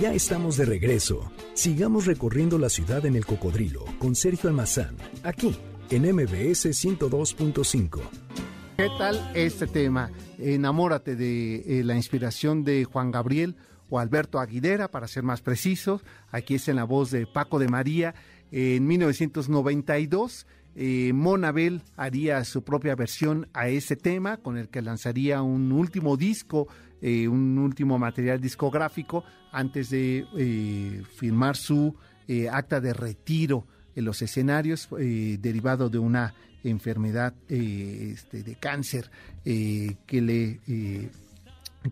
ya 0.00 0.12
estamos 0.12 0.56
de 0.56 0.64
regreso. 0.64 1.30
Sigamos 1.54 2.06
recorriendo 2.06 2.58
la 2.58 2.68
ciudad 2.68 3.04
en 3.06 3.16
el 3.16 3.24
cocodrilo 3.24 3.84
con 3.98 4.14
Sergio 4.14 4.50
Almazán, 4.50 4.96
aquí 5.22 5.56
en 5.90 6.02
MBS 6.02 6.66
102.5. 6.66 8.00
¿Qué 8.76 8.88
tal 8.98 9.30
este 9.34 9.66
tema? 9.66 10.10
Enamórate 10.38 11.14
de 11.14 11.80
eh, 11.80 11.84
la 11.84 11.94
inspiración 11.94 12.64
de 12.64 12.84
Juan 12.84 13.12
Gabriel 13.12 13.56
o 13.88 14.00
Alberto 14.00 14.40
Aguilera, 14.40 14.90
para 14.90 15.06
ser 15.06 15.22
más 15.22 15.42
precisos. 15.42 16.02
Aquí 16.30 16.56
es 16.56 16.68
en 16.68 16.76
la 16.76 16.84
voz 16.84 17.10
de 17.10 17.26
Paco 17.26 17.58
de 17.58 17.68
María. 17.68 18.14
En 18.50 18.86
1992, 18.86 20.46
eh, 20.74 21.12
Monabel 21.14 21.82
haría 21.96 22.42
su 22.44 22.64
propia 22.64 22.96
versión 22.96 23.48
a 23.52 23.68
ese 23.68 23.94
tema, 23.94 24.38
con 24.38 24.56
el 24.58 24.68
que 24.68 24.82
lanzaría 24.82 25.42
un 25.42 25.70
último 25.70 26.16
disco 26.16 26.66
eh, 27.06 27.28
un 27.28 27.58
último 27.58 27.98
material 27.98 28.40
discográfico 28.40 29.24
antes 29.52 29.90
de 29.90 30.24
eh, 30.38 31.02
firmar 31.16 31.54
su 31.54 31.94
eh, 32.26 32.48
acta 32.48 32.80
de 32.80 32.94
retiro 32.94 33.66
en 33.94 34.06
los 34.06 34.22
escenarios 34.22 34.88
derivado 34.88 35.90
de 35.90 35.98
una 35.98 36.32
enfermedad 36.64 37.34
este, 37.46 38.42
de 38.42 38.54
cáncer 38.54 39.10
que 39.44 39.96
le 40.06 41.10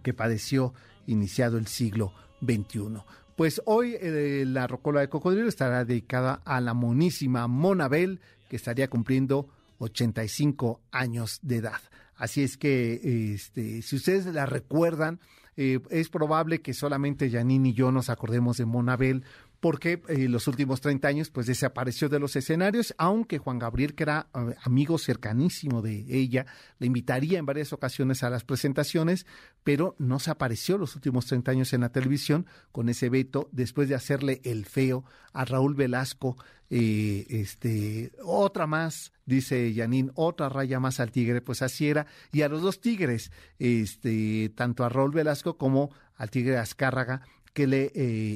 que 0.03 0.15
padeció 0.15 0.73
iniciado 1.07 1.59
el 1.59 1.67
siglo 1.67 2.15
XXI. 2.41 3.03
Pues 3.37 3.61
hoy 3.67 3.99
la 4.01 4.67
Rocola 4.67 5.01
de 5.03 5.11
Cocodrilo 5.11 5.47
estará 5.47 5.85
dedicada 5.85 6.41
a 6.47 6.61
la 6.63 6.73
monísima 6.73 7.47
Monabel, 7.49 8.19
que 8.49 8.57
estaría 8.57 8.89
cumpliendo 8.89 9.47
85 9.79 10.81
años 10.91 11.39
de 11.43 11.57
edad. 11.57 11.83
Así 12.23 12.45
es 12.45 12.57
que 12.57 13.35
este, 13.35 13.83
si 13.83 13.97
ustedes 13.97 14.27
la 14.27 14.47
recuerdan, 14.47 15.19
eh, 15.57 15.81
es 15.91 16.09
probable 16.09 16.61
que 16.61 16.73
solamente 16.73 17.29
Janine 17.29 17.71
y 17.71 17.73
yo 17.73 17.91
nos 17.91 18.11
acordemos 18.11 18.59
de 18.59 18.65
Monabel 18.65 19.25
porque 19.63 20.03
en 20.09 20.23
eh, 20.23 20.29
los 20.29 20.49
últimos 20.49 20.81
30 20.81 21.07
años 21.07 21.31
pues 21.31 21.47
desapareció 21.47 22.09
de 22.09 22.19
los 22.19 22.35
escenarios, 22.35 22.97
aunque 22.99 23.39
Juan 23.39 23.61
Gabriel, 23.61 23.95
que 23.95 24.03
era 24.03 24.27
eh, 24.35 24.57
amigo 24.65 24.99
cercanísimo 24.99 25.83
de 25.83 26.05
ella, 26.09 26.47
le 26.81 26.89
invitaría 26.89 27.39
en 27.39 27.47
varias 27.47 27.73
ocasiones 27.73 28.25
a 28.25 28.31
las 28.31 28.43
presentaciones, 28.43 29.25
pero 29.63 29.95
no 30.01 30.19
se 30.19 30.33
apareció 30.33 30.79
los 30.79 30.97
últimos 30.97 31.27
30 31.27 31.53
años 31.53 31.73
en 31.75 31.83
la 31.83 31.93
televisión 31.93 32.45
con 32.73 32.89
ese 32.89 33.09
veto 33.09 33.49
después 33.53 33.89
de 33.89 33.95
hacerle 33.95 34.41
el 34.43 34.67
feo 34.67 35.05
a 35.33 35.45
Raúl 35.45 35.77
Velasco, 35.77 36.37
eh, 36.69 37.25
este, 37.29 38.11
otra 38.25 38.67
más, 38.67 39.13
dice 39.27 39.73
Yanin, 39.73 40.11
otra 40.17 40.49
raya 40.49 40.81
más 40.81 40.99
al 40.99 41.13
tigre, 41.13 41.41
pues 41.41 41.63
así 41.63 41.89
era, 41.89 42.09
y 42.33 42.43
a 42.43 42.49
los 42.49 42.63
dos 42.63 42.81
tigres, 42.81 43.31
este, 43.61 44.53
tanto 44.57 44.83
a 44.83 44.89
Raúl 44.89 45.13
Velasco 45.13 45.57
como 45.57 45.91
al 46.17 46.31
tigre 46.31 46.59
Azcárraga, 46.59 47.23
que 47.55 47.69
le 47.69 47.93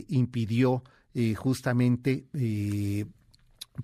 impidió 0.09 0.85
eh, 1.19 1.35
justamente 1.35 2.27
eh, 2.35 3.07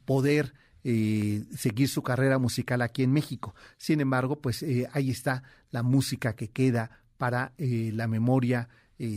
poder 0.04 0.52
eh, 0.84 1.44
seguir 1.56 1.88
su 1.88 2.02
carrera 2.02 2.36
musical 2.38 2.82
aquí 2.82 3.04
en 3.04 3.10
México. 3.10 3.54
Sin 3.78 4.02
embargo, 4.02 4.42
pues 4.42 4.62
ahí 4.92 5.10
está 5.10 5.42
la 5.70 5.82
música 5.82 6.36
que 6.36 6.50
queda 6.50 6.90
para 7.16 7.54
la 7.56 8.06
memoria 8.06 8.68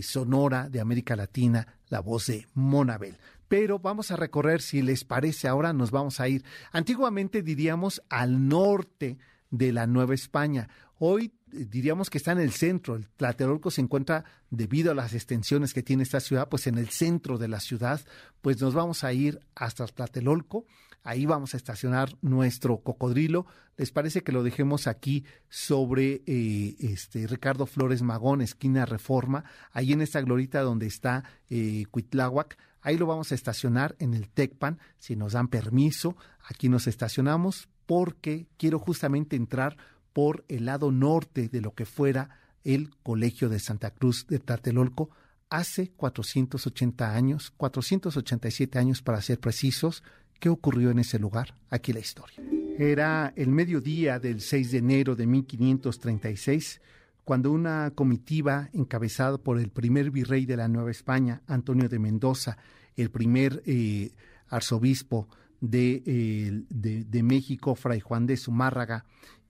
sonora 0.02 0.70
de 0.70 0.80
América 0.80 1.18
Latina, 1.18 1.68
la 1.90 2.00
voz 2.00 2.28
de 2.28 2.48
Monabel. 2.54 3.18
Pero 3.50 3.80
vamos 3.80 4.12
a 4.12 4.16
recorrer, 4.16 4.62
si 4.62 4.82
les 4.82 5.04
parece, 5.04 5.50
ahora 5.50 5.74
nos 5.74 5.92
vamos 5.92 6.22
a 6.22 6.30
ir. 6.30 6.46
Antiguamente 6.72 7.42
diríamos 7.42 8.02
al 8.08 8.48
norte 8.48 9.18
de 9.50 9.74
la 9.74 9.88
Nueva 9.88 10.14
España. 10.14 10.70
Hoy 11.00 11.34
diríamos 11.46 12.10
que 12.10 12.18
está 12.18 12.32
en 12.32 12.40
el 12.40 12.52
centro. 12.52 12.96
El 12.96 13.08
Tlatelolco 13.10 13.72
se 13.72 13.82
encuentra, 13.82 14.26
debido 14.50 14.92
a 14.92 14.96
las 14.96 15.14
extensiones 15.14 15.74
que 15.74 15.84
tiene 15.84 16.04
esta 16.04 16.20
ciudad, 16.20 16.50
pues 16.50 16.68
en 16.68 16.78
el 16.78 16.90
centro 16.90 17.38
de 17.38 17.48
la 17.48 17.60
ciudad. 17.60 18.02
Pues 18.42 18.62
nos 18.62 18.74
vamos 18.74 19.04
a 19.04 19.14
ir 19.14 19.40
hasta 19.56 19.86
Tlatelolco. 19.86 20.66
Ahí 21.04 21.28
vamos 21.28 21.54
a 21.54 21.58
estacionar 21.58 22.18
nuestro 22.22 22.78
cocodrilo. 22.80 23.46
¿Les 23.78 23.92
parece 23.92 24.24
que 24.24 24.32
lo 24.32 24.42
dejemos 24.42 24.88
aquí 24.88 25.24
sobre 25.50 26.24
eh, 26.26 26.76
este 26.80 27.28
Ricardo 27.28 27.68
Flores 27.68 28.02
Magón, 28.02 28.42
esquina 28.42 28.86
Reforma? 28.86 29.44
Ahí 29.72 29.94
en 29.94 30.02
esta 30.02 30.22
glorita 30.22 30.62
donde 30.62 30.88
está 30.88 31.24
eh, 31.50 31.86
Cuitláhuac. 31.92 32.58
Ahí 32.82 32.98
lo 32.98 33.06
vamos 33.06 33.32
a 33.32 33.36
estacionar 33.36 33.96
en 34.00 34.14
el 34.14 34.30
TECPAN, 34.30 34.80
si 34.98 35.16
nos 35.16 35.34
dan 35.34 35.48
permiso. 35.48 36.16
Aquí 36.44 36.70
nos 36.70 36.88
estacionamos 36.88 37.68
porque 37.86 38.48
quiero 38.58 38.80
justamente 38.80 39.36
entrar 39.36 39.78
por 40.16 40.46
el 40.48 40.64
lado 40.64 40.94
norte 40.94 41.50
de 41.50 41.60
lo 41.60 41.74
que 41.74 41.84
fuera 41.84 42.40
el 42.64 42.96
Colegio 43.04 43.50
de 43.50 43.60
Santa 43.60 43.92
Cruz 43.92 44.26
de 44.28 44.40
Tlatelolco 44.40 45.10
hace 45.50 45.90
480 45.90 47.14
años, 47.14 47.52
487 47.58 48.80
años 48.80 49.02
para 49.02 49.22
ser 49.22 49.42
precisos. 49.42 50.04
¿Qué 50.40 50.48
ocurrió 50.48 50.90
en 50.90 51.00
ese 51.00 51.20
lugar? 51.20 51.56
Aquí 51.70 51.92
la 51.92 52.00
historia. 52.00 52.42
Era 52.80 53.34
el 53.36 53.50
mediodía 53.50 54.18
del 54.18 54.40
6 54.40 54.72
de 54.72 54.78
enero 54.78 55.18
de 55.18 55.28
1536 55.28 56.80
cuando 57.26 57.52
una 57.52 57.92
comitiva 57.94 58.70
encabezada 58.72 59.38
por 59.38 59.60
el 59.60 59.70
primer 59.70 60.12
virrey 60.12 60.46
de 60.46 60.56
la 60.56 60.70
Nueva 60.70 60.92
España, 60.92 61.42
Antonio 61.46 61.90
de 61.90 62.00
Mendoza, 62.00 62.58
el 62.96 63.12
primer 63.12 63.62
eh, 63.66 64.12
arzobispo 64.48 65.28
de, 65.60 66.64
de, 66.70 67.24
México, 67.24 67.76
Fray 67.76 68.00
Juan 68.00 68.28
de 68.28 68.38
Zumárraga, 68.38 69.04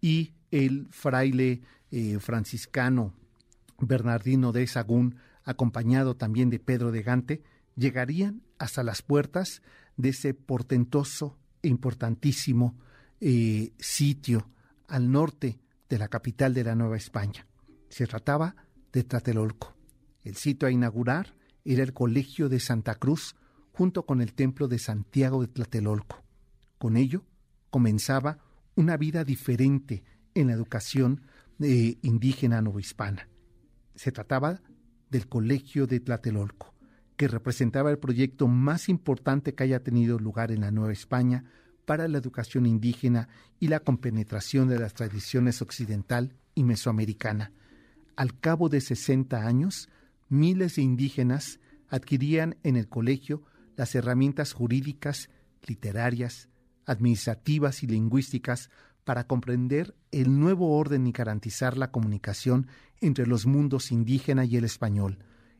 y 0.06 0.36
el 0.52 0.88
fraile 0.92 1.62
eh, 1.90 2.20
franciscano 2.20 3.16
Bernardino 3.80 4.52
de 4.52 4.68
Sagún, 4.68 5.16
acompañado 5.44 6.16
también 6.16 6.52
de 6.52 6.60
Pedro 6.60 6.92
de 6.92 7.02
Gante, 7.02 7.42
llegarían 7.76 8.44
hasta 8.60 8.84
las 8.84 9.02
puertas 9.02 9.64
de 9.98 10.10
ese 10.10 10.36
portentoso 10.36 11.40
e 11.64 11.70
importantísimo 11.70 12.76
eh, 13.20 13.74
sitio 13.80 14.48
al 14.88 15.12
norte 15.12 15.58
de 15.90 15.98
la 15.98 16.08
capital 16.08 16.54
de 16.54 16.66
la 16.66 16.76
Nueva 16.76 16.98
España. 16.98 17.48
Se 17.90 18.06
trataba 18.06 18.56
de 18.94 19.04
Tlatelolco. 19.06 19.76
El 20.24 20.36
sitio 20.36 20.68
a 20.68 20.72
inaugurar 20.72 21.34
era 21.64 21.82
el 21.82 21.94
Colegio 21.94 22.48
de 22.48 22.60
Santa 22.60 22.94
Cruz 22.94 23.36
junto 23.72 24.06
con 24.06 24.22
el 24.22 24.34
Templo 24.34 24.68
de 24.68 24.78
Santiago 24.78 25.42
de 25.42 25.48
Tlatelolco. 25.48 26.24
Con 26.78 26.96
ello 26.96 27.24
comenzaba 27.72 28.45
una 28.76 28.98
vida 28.98 29.24
diferente 29.24 30.04
en 30.34 30.48
la 30.48 30.54
educación 30.54 31.22
eh, 31.60 31.98
indígena 32.02 32.62
novohispana. 32.62 33.30
Se 33.96 34.12
trataba 34.12 34.62
del 35.10 35.28
Colegio 35.28 35.88
de 35.88 36.00
Tlatelolco, 36.00 36.74
que 37.16 37.28
representaba 37.28 37.92
el 37.92 37.98
proyecto 37.98 38.48
más 38.48 38.90
importante 38.90 39.56
que 39.56 39.64
haya 39.64 39.82
tenido 39.82 40.20
lugar 40.20 40.52
en 40.52 40.62
la 40.62 40.72
Nueva 40.72 40.92
España 40.92 41.46
para 41.86 42.08
la 42.08 42.18
educación 42.18 42.66
indígena 42.66 43.30
y 43.60 43.68
la 43.68 43.80
compenetración 43.80 44.68
de 44.68 44.80
las 44.80 44.94
tradiciones 44.94 45.62
occidental 45.62 46.36
y 46.56 46.64
mesoamericana. 46.64 47.52
Al 48.16 48.38
cabo 48.40 48.70
de 48.70 48.82
60 48.82 49.46
años, 49.46 49.90
miles 50.30 50.76
de 50.76 50.82
indígenas 50.82 51.60
adquirían 51.88 52.58
en 52.64 52.76
el 52.76 52.88
colegio 52.88 53.44
las 53.76 53.94
herramientas 53.96 54.54
jurídicas, 54.54 55.30
literarias, 55.66 56.50
administrativas 56.86 57.84
y 57.84 57.88
lingüísticas 57.88 58.70
para 59.04 59.28
comprender 59.28 59.96
el 60.12 60.40
nuevo 60.40 60.78
orden 60.78 61.08
y 61.08 61.12
garantizar 61.12 61.78
la 61.78 61.92
comunicación 61.92 62.68
entre 63.02 63.28
los 63.28 63.46
mundos 63.46 63.92
indígena 63.92 64.46
y 64.46 64.58
el 64.58 64.64
español. 64.64 65.20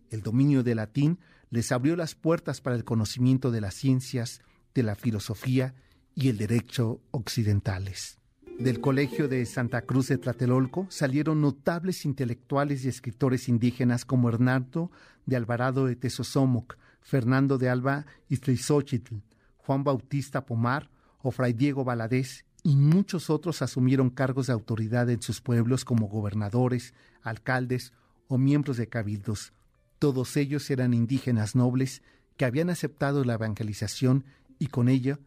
El 0.10 0.22
dominio 0.22 0.64
del 0.64 0.78
latín 0.78 1.20
les 1.50 1.72
abrió 1.72 1.96
las 1.96 2.16
puertas 2.16 2.60
para 2.60 2.76
el 2.76 2.84
conocimiento 2.84 3.52
de 3.52 3.62
las 3.62 3.76
ciencias, 3.76 4.42
de 4.74 4.84
la 4.84 4.96
filosofía 4.96 5.76
y 6.16 6.30
el 6.30 6.38
derecho 6.38 7.02
occidentales. 7.12 8.18
Del 8.58 8.80
Colegio 8.80 9.28
de 9.28 9.46
Santa 9.46 9.82
Cruz 9.82 10.08
de 10.08 10.18
Tlatelolco 10.18 10.88
salieron 10.90 11.42
notables 11.42 12.06
intelectuales 12.06 12.86
y 12.86 12.88
escritores 12.88 13.50
indígenas 13.50 14.06
como 14.06 14.30
Hernando 14.30 14.92
de 15.26 15.36
Alvarado 15.36 15.86
de 15.86 15.98
Tezosomoc, 15.98 16.78
Fernando 17.02 17.58
de 17.58 17.70
Alba 17.70 18.06
Iztlizochitl, 18.30 19.16
Juan 19.58 19.84
Bautista 19.84 20.46
Pomar 20.46 20.90
Fray 21.32 21.54
Diego 21.54 21.84
Valadez 21.84 22.46
y 22.64 22.76
muchos 22.76 23.30
otros 23.30 23.62
asumieron 23.62 24.10
cargos 24.10 24.48
de 24.48 24.54
autoridad 24.54 25.10
en 25.10 25.22
sus 25.22 25.42
pueblos 25.42 25.86
como 25.86 26.08
gobernadores, 26.08 26.94
alcaldes 27.22 27.94
o 28.28 28.38
miembros 28.38 28.78
de 28.78 28.88
cabildos. 28.88 29.54
Todos 30.00 30.36
ellos 30.36 30.70
eran 30.70 30.94
indígenas 30.94 31.56
nobles 31.56 32.02
que 32.38 32.46
habían 32.46 32.70
aceptado 32.70 33.24
la 33.24 33.36
evangelización 33.36 34.26
y 34.60 34.68
con 34.68 34.90
ello 34.90 35.20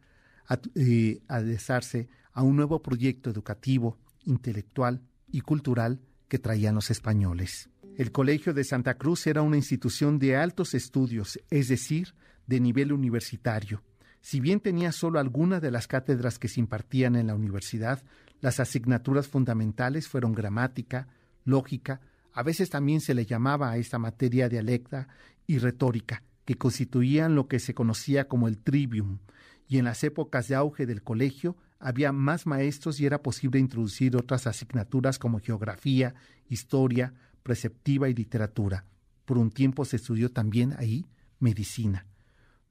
eh, 0.74 1.20
adresarse 1.28 2.08
a 2.32 2.42
un 2.42 2.56
nuevo 2.56 2.82
proyecto 2.82 3.30
educativo, 3.30 3.98
intelectual 4.24 5.02
y 5.30 5.40
cultural 5.40 6.00
que 6.28 6.38
traían 6.38 6.74
los 6.74 6.90
españoles. 6.90 7.68
El 7.96 8.12
Colegio 8.12 8.54
de 8.54 8.64
Santa 8.64 8.94
Cruz 8.94 9.26
era 9.26 9.42
una 9.42 9.56
institución 9.56 10.18
de 10.18 10.36
altos 10.36 10.74
estudios, 10.74 11.40
es 11.50 11.68
decir, 11.68 12.14
de 12.46 12.60
nivel 12.60 12.92
universitario. 12.92 13.82
Si 14.20 14.40
bien 14.40 14.60
tenía 14.60 14.92
solo 14.92 15.18
algunas 15.18 15.62
de 15.62 15.70
las 15.70 15.86
cátedras 15.86 16.38
que 16.38 16.48
se 16.48 16.60
impartían 16.60 17.16
en 17.16 17.28
la 17.28 17.34
universidad, 17.34 18.02
las 18.40 18.60
asignaturas 18.60 19.28
fundamentales 19.28 20.08
fueron 20.08 20.32
gramática, 20.32 21.08
lógica, 21.44 22.00
a 22.32 22.42
veces 22.42 22.70
también 22.70 23.00
se 23.00 23.14
le 23.14 23.26
llamaba 23.26 23.70
a 23.70 23.78
esta 23.78 23.98
materia 23.98 24.48
dialecta 24.48 25.08
y 25.46 25.58
retórica, 25.58 26.22
que 26.44 26.56
constituían 26.56 27.34
lo 27.34 27.48
que 27.48 27.58
se 27.58 27.74
conocía 27.74 28.28
como 28.28 28.48
el 28.48 28.58
trivium, 28.58 29.18
y 29.66 29.78
en 29.78 29.84
las 29.84 30.02
épocas 30.04 30.48
de 30.48 30.54
auge 30.54 30.86
del 30.86 31.02
colegio 31.02 31.56
había 31.78 32.12
más 32.12 32.46
maestros 32.46 33.00
y 33.00 33.06
era 33.06 33.22
posible 33.22 33.58
introducir 33.58 34.16
otras 34.16 34.46
asignaturas 34.46 35.18
como 35.18 35.40
geografía, 35.40 36.14
historia, 36.48 37.14
preceptiva 37.42 38.08
y 38.08 38.14
literatura. 38.14 38.84
Por 39.24 39.38
un 39.38 39.50
tiempo 39.50 39.84
se 39.84 39.96
estudió 39.96 40.30
también 40.30 40.74
ahí 40.78 41.06
medicina. 41.38 42.07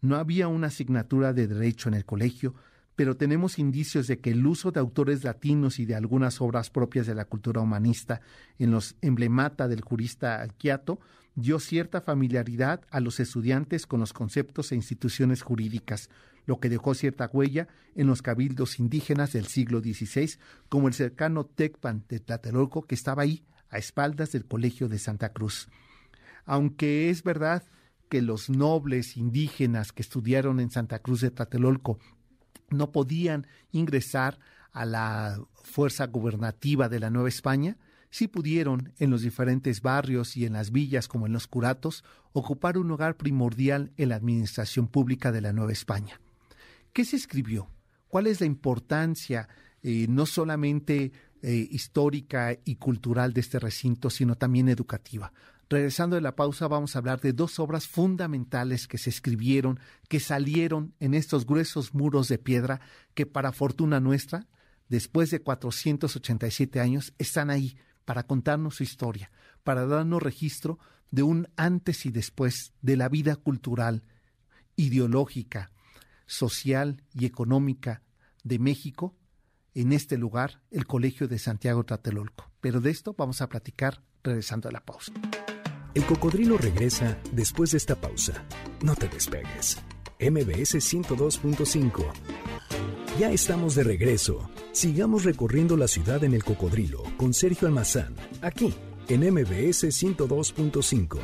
No 0.02 0.16
había 0.16 0.48
una 0.48 0.68
asignatura 0.68 1.34
de 1.34 1.48
derecho 1.48 1.90
en 1.90 1.96
el 1.96 2.06
colegio, 2.06 2.56
pero 2.96 3.16
tenemos 3.16 3.60
indicios 3.60 4.08
de 4.08 4.20
que 4.20 4.32
el 4.32 4.46
uso 4.46 4.72
de 4.72 4.80
autores 4.80 5.24
latinos 5.24 5.78
y 5.80 5.86
de 5.86 5.96
algunas 5.96 6.42
obras 6.42 6.72
propias 6.72 7.06
de 7.06 7.14
la 7.14 7.26
cultura 7.26 7.62
humanista 7.62 8.22
en 8.58 8.72
los 8.72 8.96
emblemata 9.02 9.68
del 9.68 9.82
jurista 9.82 10.42
Alquiato 10.42 11.00
dio 11.36 11.60
cierta 11.60 12.02
familiaridad 12.02 12.82
a 12.90 13.00
los 13.00 13.20
estudiantes 13.20 13.86
con 13.86 14.00
los 14.00 14.14
conceptos 14.14 14.72
e 14.72 14.76
instituciones 14.76 15.44
jurídicas, 15.44 16.10
lo 16.48 16.60
que 16.60 16.70
dejó 16.70 16.96
cierta 16.96 17.30
huella 17.32 17.68
en 17.94 18.08
los 18.08 18.24
cabildos 18.24 18.80
indígenas 18.80 19.34
del 19.34 19.46
siglo 19.46 19.80
XVI, 19.80 20.40
como 20.68 20.88
el 20.88 20.96
cercano 20.96 21.46
Tecpan 21.46 22.04
de 22.10 22.20
Tlatelolco, 22.20 22.82
que 22.82 22.96
estaba 22.96 23.22
ahí, 23.22 23.46
a 23.70 23.78
espaldas 23.78 24.32
del 24.32 24.46
Colegio 24.46 24.90
de 24.90 24.98
Santa 24.98 25.34
Cruz. 25.34 25.70
Aunque 26.46 27.12
es 27.12 27.22
verdad 27.22 27.64
que 28.10 28.22
los 28.22 28.50
nobles 28.50 29.18
indígenas 29.18 29.92
que 29.92 30.02
estudiaron 30.02 30.60
en 30.60 30.72
Santa 30.72 31.00
Cruz 31.00 31.22
de 31.22 31.32
Tlatelolco 31.32 32.00
no 32.70 32.92
podían 32.92 33.48
ingresar 33.72 34.40
a 34.72 34.86
la 34.86 35.40
fuerza 35.64 36.08
gubernativa 36.08 36.90
de 36.90 37.00
la 37.00 37.10
Nueva 37.10 37.30
España, 37.30 37.78
sí 38.10 38.28
pudieron 38.28 38.94
en 39.00 39.10
los 39.10 39.22
diferentes 39.22 39.82
barrios 39.82 40.38
y 40.38 40.46
en 40.46 40.54
las 40.54 40.72
villas 40.72 41.08
como 41.08 41.26
en 41.26 41.34
los 41.34 41.48
curatos 41.48 42.04
ocupar 42.34 42.78
un 42.78 42.88
lugar 42.88 43.18
primordial 43.18 43.92
en 43.98 44.10
la 44.10 44.16
administración 44.16 44.88
pública 44.88 45.32
de 45.32 45.42
la 45.42 45.54
Nueva 45.54 45.72
España. 45.72 46.20
¿Qué 46.94 47.06
se 47.06 47.16
escribió? 47.16 47.70
¿Cuál 48.08 48.28
es 48.28 48.40
la 48.40 48.48
importancia 48.48 49.50
eh, 49.84 50.08
no 50.10 50.26
solamente 50.26 51.12
eh, 51.42 51.68
histórica 51.72 52.58
y 52.66 52.76
cultural 52.76 53.34
de 53.34 53.42
este 53.42 53.60
recinto, 53.60 54.10
sino 54.10 54.36
también 54.36 54.70
educativa? 54.70 55.32
Regresando 55.70 56.16
de 56.16 56.22
la 56.22 56.36
pausa, 56.36 56.68
vamos 56.70 56.96
a 56.96 57.00
hablar 57.00 57.20
de 57.20 57.34
dos 57.34 57.60
obras 57.60 57.88
fundamentales 57.88 58.88
que 58.88 58.98
se 58.98 59.10
escribieron, 59.10 59.80
que 60.08 60.22
salieron 60.22 60.94
en 61.02 61.14
estos 61.14 61.46
gruesos 61.46 61.94
muros 61.94 62.30
de 62.30 62.38
piedra, 62.38 62.80
que 63.14 63.26
para 63.26 63.52
fortuna 63.52 64.00
nuestra, 64.00 64.48
después 64.88 65.30
de 65.30 65.42
487 65.42 66.80
años, 66.80 67.14
están 67.18 67.50
ahí 67.50 67.76
para 68.06 68.24
contarnos 68.24 68.76
su 68.76 68.84
historia, 68.84 69.30
para 69.64 69.86
darnos 69.86 70.24
registro 70.24 70.80
de 71.12 71.24
un 71.24 71.50
antes 71.58 72.06
y 72.06 72.12
después 72.12 72.72
de 72.82 72.96
la 72.96 73.10
vida 73.10 73.36
cultural, 73.36 74.04
ideológica, 74.78 75.72
social 76.28 77.04
y 77.14 77.26
económica 77.26 78.04
de 78.44 78.60
México, 78.60 79.16
en 79.74 79.92
este 79.92 80.18
lugar, 80.18 80.62
el 80.72 80.88
Colegio 80.88 81.28
de 81.28 81.40
Santiago 81.40 81.84
Tlatelolco. 81.84 82.50
Pero 82.62 82.80
de 82.80 82.90
esto 82.90 83.14
vamos 83.18 83.42
a 83.42 83.50
platicar 83.50 84.02
regresando 84.24 84.70
a 84.70 84.72
la 84.72 84.86
pausa. 84.86 85.12
El 85.98 86.06
cocodrilo 86.06 86.60
regresa 86.60 87.18
después 87.32 87.72
de 87.72 87.78
esta 87.78 87.96
pausa. 87.96 88.46
No 88.84 88.94
te 88.94 89.08
despegues. 89.08 89.80
MBS 90.20 90.76
102.5. 90.76 92.06
Ya 93.20 93.32
estamos 93.32 93.74
de 93.74 93.84
regreso. 93.84 94.48
Sigamos 94.74 95.24
recorriendo 95.24 95.76
la 95.76 95.88
ciudad 95.88 96.24
en 96.24 96.36
el 96.36 96.44
cocodrilo 96.44 97.02
con 97.18 97.34
Sergio 97.34 97.68
Almazán, 97.68 98.14
aquí 98.44 98.76
en 99.10 99.22
MBS 99.22 99.86
102.5. 99.86 101.18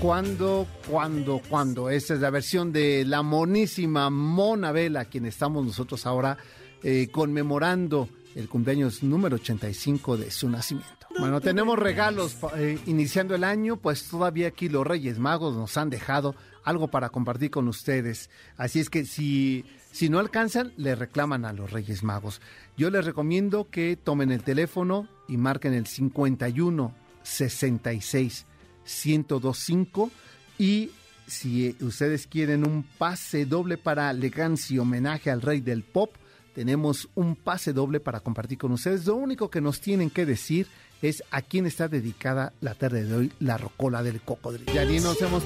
¿Cuándo, 0.00 0.66
cuándo, 0.90 1.40
cuándo? 1.48 1.88
Esta 1.88 2.14
es 2.14 2.20
la 2.20 2.30
versión 2.30 2.72
de 2.72 3.04
la 3.04 3.22
monísima 3.22 4.10
Mona 4.10 4.72
Vela, 4.72 5.04
quien 5.04 5.24
estamos 5.24 5.64
nosotros 5.64 6.04
ahora 6.04 6.36
eh, 6.82 7.06
conmemorando 7.12 8.08
el 8.34 8.48
cumpleaños 8.48 9.04
número 9.04 9.36
85 9.36 10.16
de 10.16 10.32
su 10.32 10.50
nacimiento. 10.50 11.03
Bueno, 11.18 11.40
tenemos 11.40 11.78
regalos 11.78 12.36
eh, 12.56 12.78
iniciando 12.86 13.34
el 13.34 13.44
año, 13.44 13.76
pues 13.76 14.08
todavía 14.08 14.48
aquí 14.48 14.68
los 14.68 14.86
Reyes 14.86 15.18
Magos 15.18 15.56
nos 15.56 15.76
han 15.76 15.88
dejado 15.88 16.34
algo 16.64 16.88
para 16.88 17.10
compartir 17.10 17.50
con 17.50 17.68
ustedes. 17.68 18.30
Así 18.56 18.80
es 18.80 18.90
que 18.90 19.04
si, 19.04 19.64
si 19.92 20.08
no 20.08 20.18
alcanzan, 20.18 20.72
le 20.76 20.94
reclaman 20.94 21.44
a 21.44 21.52
los 21.52 21.70
Reyes 21.70 22.02
Magos. 22.02 22.40
Yo 22.76 22.90
les 22.90 23.04
recomiendo 23.04 23.68
que 23.70 23.96
tomen 23.96 24.32
el 24.32 24.42
teléfono 24.42 25.08
y 25.28 25.36
marquen 25.36 25.72
el 25.72 25.86
51 25.86 26.94
66 27.22 28.46
1025 28.84 30.10
y 30.58 30.90
si 31.26 31.76
ustedes 31.80 32.26
quieren 32.26 32.66
un 32.66 32.82
pase 32.82 33.46
doble 33.46 33.78
para 33.78 34.12
Legancia 34.12 34.82
homenaje 34.82 35.30
al 35.30 35.40
rey 35.40 35.60
del 35.60 35.82
pop, 35.82 36.14
tenemos 36.54 37.08
un 37.14 37.36
pase 37.36 37.72
doble 37.72 38.00
para 38.00 38.20
compartir 38.20 38.58
con 38.58 38.72
ustedes. 38.72 39.06
Lo 39.06 39.16
único 39.16 39.50
que 39.50 39.60
nos 39.60 39.80
tienen 39.80 40.08
que 40.08 40.24
decir 40.24 40.66
es 41.02 41.22
a 41.30 41.42
quién 41.42 41.66
está 41.66 41.88
dedicada 41.88 42.52
la 42.60 42.74
tarde 42.74 43.04
de 43.04 43.14
hoy 43.14 43.32
la 43.40 43.58
rocola 43.58 44.02
del 44.02 44.20
cocodrilo. 44.20 44.72
Ya 44.72 44.84
ni 44.84 45.00
nos 45.00 45.20
hemos 45.20 45.42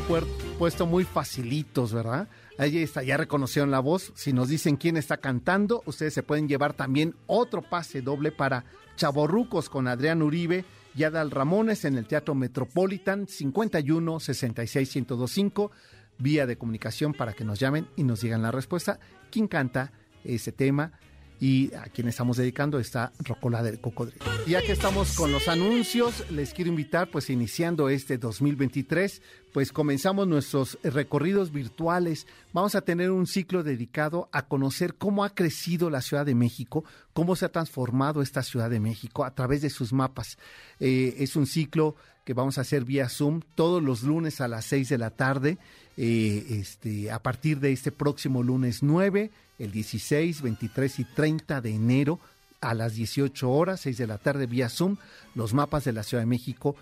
puesto 0.58 0.86
muy 0.86 1.04
facilitos, 1.04 1.92
¿verdad? 1.92 2.28
Ahí 2.58 2.78
está, 2.78 3.02
ya 3.02 3.16
reconocieron 3.16 3.70
la 3.70 3.80
voz. 3.80 4.12
Si 4.14 4.32
nos 4.32 4.48
dicen 4.48 4.76
quién 4.76 4.96
está 4.96 5.16
cantando, 5.16 5.82
ustedes 5.86 6.14
se 6.14 6.22
pueden 6.22 6.46
llevar 6.46 6.74
también 6.74 7.14
otro 7.26 7.62
pase 7.62 8.02
doble 8.02 8.30
para 8.30 8.64
Chaborrucos 8.96 9.68
con 9.68 9.88
Adrián 9.88 10.22
Uribe 10.22 10.64
y 10.94 11.04
Adal 11.04 11.30
Ramones 11.30 11.84
en 11.84 11.96
el 11.96 12.06
Teatro 12.06 12.34
Metropolitan 12.34 13.26
51 13.26 14.20
66 14.20 14.96
1025 14.96 15.70
vía 16.18 16.46
de 16.46 16.58
comunicación 16.58 17.14
para 17.14 17.32
que 17.32 17.44
nos 17.44 17.58
llamen 17.58 17.88
y 17.96 18.02
nos 18.02 18.20
digan 18.20 18.42
la 18.42 18.50
respuesta. 18.50 18.98
¿Quién 19.30 19.46
canta 19.46 19.92
ese 20.34 20.52
tema? 20.52 20.92
y 21.40 21.72
a 21.74 21.84
quien 21.84 22.08
estamos 22.08 22.36
dedicando 22.36 22.78
esta 22.78 23.12
Rocola 23.20 23.62
del 23.62 23.80
Cocodrilo. 23.80 24.24
Ya 24.46 24.60
que 24.60 24.72
estamos 24.72 25.16
con 25.16 25.30
los 25.30 25.48
anuncios, 25.48 26.28
les 26.30 26.52
quiero 26.52 26.70
invitar, 26.70 27.10
pues 27.10 27.30
iniciando 27.30 27.88
este 27.88 28.18
2023, 28.18 29.22
pues 29.52 29.70
comenzamos 29.72 30.26
nuestros 30.26 30.78
recorridos 30.82 31.52
virtuales. 31.52 32.26
Vamos 32.52 32.74
a 32.74 32.80
tener 32.80 33.10
un 33.10 33.26
ciclo 33.26 33.62
dedicado 33.62 34.28
a 34.32 34.46
conocer 34.46 34.96
cómo 34.96 35.24
ha 35.24 35.34
crecido 35.34 35.90
la 35.90 36.02
Ciudad 36.02 36.26
de 36.26 36.34
México, 36.34 36.84
cómo 37.12 37.36
se 37.36 37.44
ha 37.44 37.52
transformado 37.52 38.20
esta 38.20 38.42
Ciudad 38.42 38.70
de 38.70 38.80
México 38.80 39.24
a 39.24 39.34
través 39.34 39.62
de 39.62 39.70
sus 39.70 39.92
mapas. 39.92 40.38
Eh, 40.80 41.14
es 41.18 41.36
un 41.36 41.46
ciclo 41.46 41.94
que 42.24 42.34
vamos 42.34 42.58
a 42.58 42.62
hacer 42.62 42.84
vía 42.84 43.08
Zoom 43.08 43.40
todos 43.54 43.82
los 43.82 44.02
lunes 44.02 44.40
a 44.40 44.48
las 44.48 44.64
6 44.66 44.88
de 44.88 44.98
la 44.98 45.10
tarde, 45.10 45.56
eh, 45.96 46.44
este, 46.50 47.10
a 47.10 47.22
partir 47.22 47.60
de 47.60 47.72
este 47.72 47.90
próximo 47.90 48.42
lunes 48.42 48.82
9 48.82 49.30
el 49.58 49.72
16, 49.72 50.42
23 50.42 50.98
y 50.98 51.04
30 51.04 51.60
de 51.60 51.74
enero 51.74 52.20
a 52.60 52.74
las 52.74 52.94
18 52.94 53.50
horas, 53.50 53.80
6 53.80 53.98
de 53.98 54.06
la 54.06 54.18
tarde 54.18 54.46
vía 54.46 54.68
Zoom, 54.68 54.96
los 55.34 55.54
mapas 55.54 55.84
de 55.84 55.92
la 55.92 56.02
Ciudad 56.02 56.22
de 56.22 56.26
México. 56.26 56.76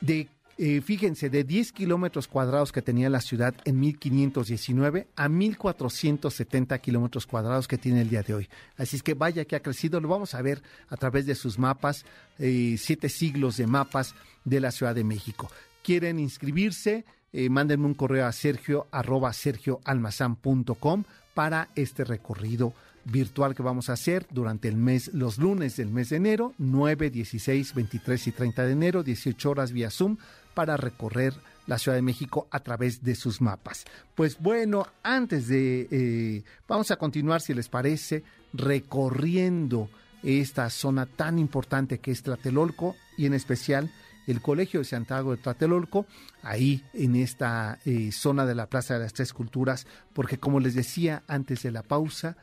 De, 0.00 0.28
eh, 0.58 0.80
fíjense, 0.80 1.30
de 1.30 1.44
10 1.44 1.72
kilómetros 1.72 2.28
cuadrados 2.28 2.72
que 2.72 2.82
tenía 2.82 3.08
la 3.10 3.20
ciudad 3.20 3.54
en 3.64 3.80
1519 3.80 5.06
a 5.16 5.28
1470 5.28 6.78
kilómetros 6.78 7.26
cuadrados 7.26 7.68
que 7.68 7.78
tiene 7.78 8.02
el 8.02 8.10
día 8.10 8.22
de 8.22 8.34
hoy. 8.34 8.48
Así 8.76 8.96
es 8.96 9.02
que 9.02 9.14
vaya 9.14 9.44
que 9.44 9.56
ha 9.56 9.62
crecido, 9.62 10.00
lo 10.00 10.08
vamos 10.08 10.34
a 10.34 10.42
ver 10.42 10.62
a 10.88 10.96
través 10.96 11.26
de 11.26 11.34
sus 11.34 11.58
mapas, 11.58 12.04
eh, 12.38 12.76
siete 12.78 13.08
siglos 13.08 13.56
de 13.56 13.66
mapas 13.66 14.14
de 14.44 14.60
la 14.60 14.70
Ciudad 14.70 14.94
de 14.94 15.04
México. 15.04 15.50
¿Quieren 15.82 16.18
inscribirse? 16.18 17.04
Eh, 17.32 17.48
mándenme 17.48 17.86
un 17.86 17.94
correo 17.94 18.26
a 18.26 18.32
sergio 18.32 18.88
arroba 18.90 19.32
sergioalmazán.com 19.32 21.04
para 21.40 21.70
este 21.74 22.04
recorrido 22.04 22.74
virtual 23.06 23.54
que 23.54 23.62
vamos 23.62 23.88
a 23.88 23.94
hacer 23.94 24.26
durante 24.28 24.68
el 24.68 24.76
mes, 24.76 25.10
los 25.14 25.38
lunes 25.38 25.74
del 25.78 25.88
mes 25.88 26.10
de 26.10 26.16
enero, 26.16 26.52
9, 26.58 27.08
16, 27.08 27.72
23 27.72 28.26
y 28.26 28.32
30 28.32 28.66
de 28.66 28.72
enero, 28.72 29.02
18 29.02 29.50
horas 29.50 29.72
vía 29.72 29.90
Zoom, 29.90 30.18
para 30.52 30.76
recorrer 30.76 31.32
la 31.66 31.78
Ciudad 31.78 31.96
de 31.96 32.02
México 32.02 32.46
a 32.50 32.60
través 32.60 33.02
de 33.02 33.14
sus 33.14 33.40
mapas. 33.40 33.86
Pues 34.14 34.38
bueno, 34.38 34.86
antes 35.02 35.48
de, 35.48 35.88
eh, 35.90 36.42
vamos 36.68 36.90
a 36.90 36.96
continuar, 36.96 37.40
si 37.40 37.54
les 37.54 37.70
parece, 37.70 38.22
recorriendo 38.52 39.88
esta 40.22 40.68
zona 40.68 41.06
tan 41.06 41.38
importante 41.38 42.00
que 42.00 42.10
es 42.10 42.22
Tlatelolco 42.22 42.96
y 43.16 43.24
en 43.24 43.32
especial 43.32 43.90
el 44.26 44.40
Colegio 44.40 44.80
de 44.80 44.84
Santiago 44.84 45.30
de 45.30 45.42
Tlatelolco, 45.42 46.06
ahí 46.42 46.84
en 46.92 47.16
esta 47.16 47.78
eh, 47.84 48.12
zona 48.12 48.46
de 48.46 48.54
la 48.54 48.68
Plaza 48.68 48.94
de 48.94 49.00
las 49.00 49.12
Tres 49.12 49.32
Culturas, 49.32 49.86
porque 50.12 50.38
como 50.38 50.60
les 50.60 50.74
decía 50.74 51.22
antes 51.26 51.62
de 51.62 51.70
la 51.70 51.82
pausa, 51.82 52.36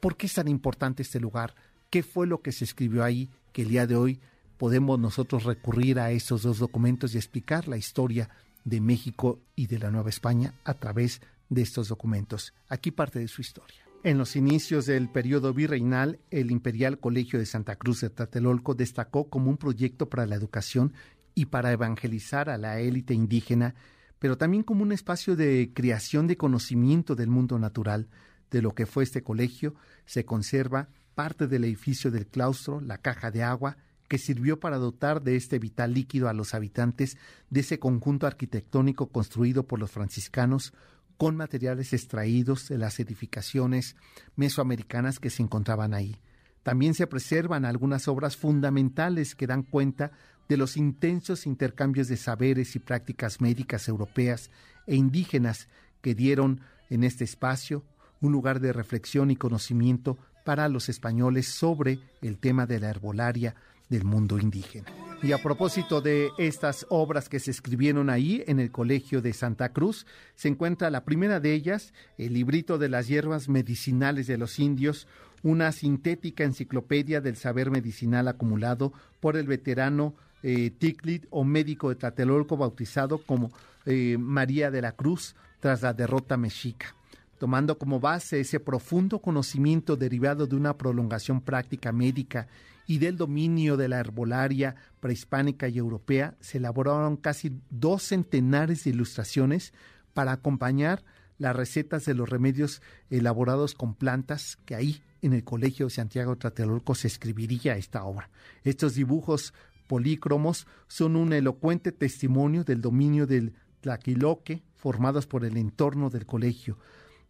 ¿por 0.00 0.16
qué 0.16 0.26
es 0.26 0.34
tan 0.34 0.48
importante 0.48 1.02
este 1.02 1.20
lugar? 1.20 1.54
¿Qué 1.90 2.02
fue 2.02 2.26
lo 2.26 2.42
que 2.42 2.52
se 2.52 2.64
escribió 2.64 3.04
ahí 3.04 3.30
que 3.52 3.62
el 3.62 3.68
día 3.68 3.86
de 3.86 3.96
hoy 3.96 4.20
podemos 4.58 4.98
nosotros 4.98 5.44
recurrir 5.44 5.98
a 5.98 6.10
estos 6.10 6.42
dos 6.42 6.58
documentos 6.58 7.14
y 7.14 7.18
explicar 7.18 7.68
la 7.68 7.76
historia 7.76 8.28
de 8.64 8.80
México 8.80 9.40
y 9.56 9.66
de 9.66 9.78
la 9.78 9.90
Nueva 9.90 10.10
España 10.10 10.54
a 10.64 10.74
través 10.74 11.20
de 11.48 11.62
estos 11.62 11.88
documentos? 11.88 12.52
Aquí 12.68 12.90
parte 12.90 13.18
de 13.18 13.28
su 13.28 13.40
historia. 13.40 13.83
En 14.04 14.18
los 14.18 14.36
inicios 14.36 14.84
del 14.84 15.08
periodo 15.08 15.54
virreinal, 15.54 16.20
el 16.30 16.50
Imperial 16.50 17.00
Colegio 17.00 17.38
de 17.38 17.46
Santa 17.46 17.76
Cruz 17.76 18.02
de 18.02 18.10
Tlatelolco 18.10 18.74
destacó 18.74 19.30
como 19.30 19.48
un 19.48 19.56
proyecto 19.56 20.10
para 20.10 20.26
la 20.26 20.34
educación 20.34 20.92
y 21.34 21.46
para 21.46 21.72
evangelizar 21.72 22.50
a 22.50 22.58
la 22.58 22.80
élite 22.80 23.14
indígena, 23.14 23.74
pero 24.18 24.36
también 24.36 24.62
como 24.62 24.82
un 24.82 24.92
espacio 24.92 25.36
de 25.36 25.70
creación 25.72 26.26
de 26.26 26.36
conocimiento 26.36 27.14
del 27.14 27.30
mundo 27.30 27.58
natural. 27.58 28.10
De 28.50 28.60
lo 28.60 28.74
que 28.74 28.84
fue 28.84 29.04
este 29.04 29.22
colegio 29.22 29.74
se 30.04 30.26
conserva 30.26 30.90
parte 31.14 31.46
del 31.46 31.64
edificio 31.64 32.10
del 32.10 32.26
claustro, 32.26 32.82
la 32.82 32.98
caja 32.98 33.30
de 33.30 33.42
agua, 33.42 33.78
que 34.06 34.18
sirvió 34.18 34.60
para 34.60 34.76
dotar 34.76 35.22
de 35.22 35.36
este 35.36 35.58
vital 35.58 35.94
líquido 35.94 36.28
a 36.28 36.34
los 36.34 36.52
habitantes 36.52 37.16
de 37.48 37.60
ese 37.60 37.78
conjunto 37.78 38.26
arquitectónico 38.26 39.08
construido 39.08 39.66
por 39.66 39.78
los 39.78 39.90
franciscanos 39.90 40.74
con 41.16 41.36
materiales 41.36 41.92
extraídos 41.92 42.68
de 42.68 42.78
las 42.78 43.00
edificaciones 43.00 43.96
mesoamericanas 44.36 45.18
que 45.18 45.30
se 45.30 45.42
encontraban 45.42 45.94
ahí. 45.94 46.16
También 46.62 46.94
se 46.94 47.06
preservan 47.06 47.64
algunas 47.64 48.08
obras 48.08 48.36
fundamentales 48.36 49.34
que 49.34 49.46
dan 49.46 49.62
cuenta 49.62 50.12
de 50.48 50.56
los 50.56 50.76
intensos 50.76 51.46
intercambios 51.46 52.08
de 52.08 52.16
saberes 52.16 52.74
y 52.76 52.78
prácticas 52.78 53.40
médicas 53.40 53.88
europeas 53.88 54.50
e 54.86 54.96
indígenas 54.96 55.68
que 56.00 56.14
dieron 56.14 56.60
en 56.90 57.04
este 57.04 57.24
espacio 57.24 57.84
un 58.20 58.32
lugar 58.32 58.60
de 58.60 58.72
reflexión 58.72 59.30
y 59.30 59.36
conocimiento 59.36 60.18
para 60.44 60.68
los 60.68 60.88
españoles 60.88 61.48
sobre 61.48 61.98
el 62.22 62.38
tema 62.38 62.66
de 62.66 62.80
la 62.80 62.90
herbolaria 62.90 63.54
del 63.88 64.04
mundo 64.04 64.38
indígena. 64.38 64.86
Y 65.22 65.32
a 65.32 65.42
propósito 65.42 66.00
de 66.00 66.30
estas 66.36 66.86
obras 66.90 67.28
que 67.28 67.40
se 67.40 67.50
escribieron 67.50 68.10
ahí 68.10 68.44
en 68.46 68.60
el 68.60 68.70
Colegio 68.70 69.22
de 69.22 69.32
Santa 69.32 69.70
Cruz, 69.70 70.06
se 70.34 70.48
encuentra 70.48 70.90
la 70.90 71.04
primera 71.04 71.40
de 71.40 71.54
ellas, 71.54 71.94
el 72.18 72.34
librito 72.34 72.76
de 72.76 72.90
las 72.90 73.08
hierbas 73.08 73.48
medicinales 73.48 74.26
de 74.26 74.36
los 74.36 74.58
indios, 74.58 75.06
una 75.42 75.72
sintética 75.72 76.44
enciclopedia 76.44 77.20
del 77.20 77.36
saber 77.36 77.70
medicinal 77.70 78.28
acumulado 78.28 78.92
por 79.20 79.36
el 79.36 79.46
veterano 79.46 80.14
eh, 80.42 80.70
Ticlit 80.70 81.26
o 81.30 81.42
médico 81.44 81.88
de 81.88 81.96
Tlatelolco 81.96 82.56
bautizado 82.56 83.18
como 83.18 83.50
eh, 83.86 84.16
María 84.18 84.70
de 84.70 84.82
la 84.82 84.92
Cruz 84.92 85.36
tras 85.60 85.80
la 85.82 85.94
derrota 85.94 86.36
mexica 86.36 86.94
tomando 87.38 87.76
como 87.78 88.00
base 88.00 88.40
ese 88.40 88.60
profundo 88.60 89.18
conocimiento 89.18 89.96
derivado 89.96 90.46
de 90.46 90.56
una 90.56 90.78
prolongación 90.78 91.40
práctica 91.40 91.92
médica 91.92 92.46
y 92.86 92.98
del 92.98 93.16
dominio 93.16 93.76
de 93.76 93.88
la 93.88 94.00
herbolaria 94.00 94.76
prehispánica 95.00 95.68
y 95.68 95.78
europea, 95.78 96.36
se 96.40 96.58
elaboraron 96.58 97.16
casi 97.16 97.60
dos 97.70 98.02
centenares 98.02 98.84
de 98.84 98.90
ilustraciones 98.90 99.72
para 100.12 100.32
acompañar 100.32 101.04
las 101.38 101.56
recetas 101.56 102.04
de 102.04 102.14
los 102.14 102.28
remedios 102.28 102.80
elaborados 103.10 103.74
con 103.74 103.94
plantas 103.94 104.58
que 104.64 104.74
ahí 104.74 105.02
en 105.22 105.32
el 105.32 105.44
Colegio 105.44 105.86
de 105.86 105.90
Santiago 105.90 106.36
Tlatelolco 106.36 106.94
se 106.94 107.08
escribiría 107.08 107.76
esta 107.76 108.04
obra. 108.04 108.30
Estos 108.62 108.94
dibujos 108.94 109.52
polícromos 109.86 110.66
son 110.86 111.16
un 111.16 111.32
elocuente 111.32 111.92
testimonio 111.92 112.64
del 112.64 112.80
dominio 112.80 113.26
del 113.26 113.54
tlaquiloque 113.80 114.62
formados 114.74 115.26
por 115.26 115.44
el 115.44 115.56
entorno 115.56 116.10
del 116.10 116.26
colegio, 116.26 116.78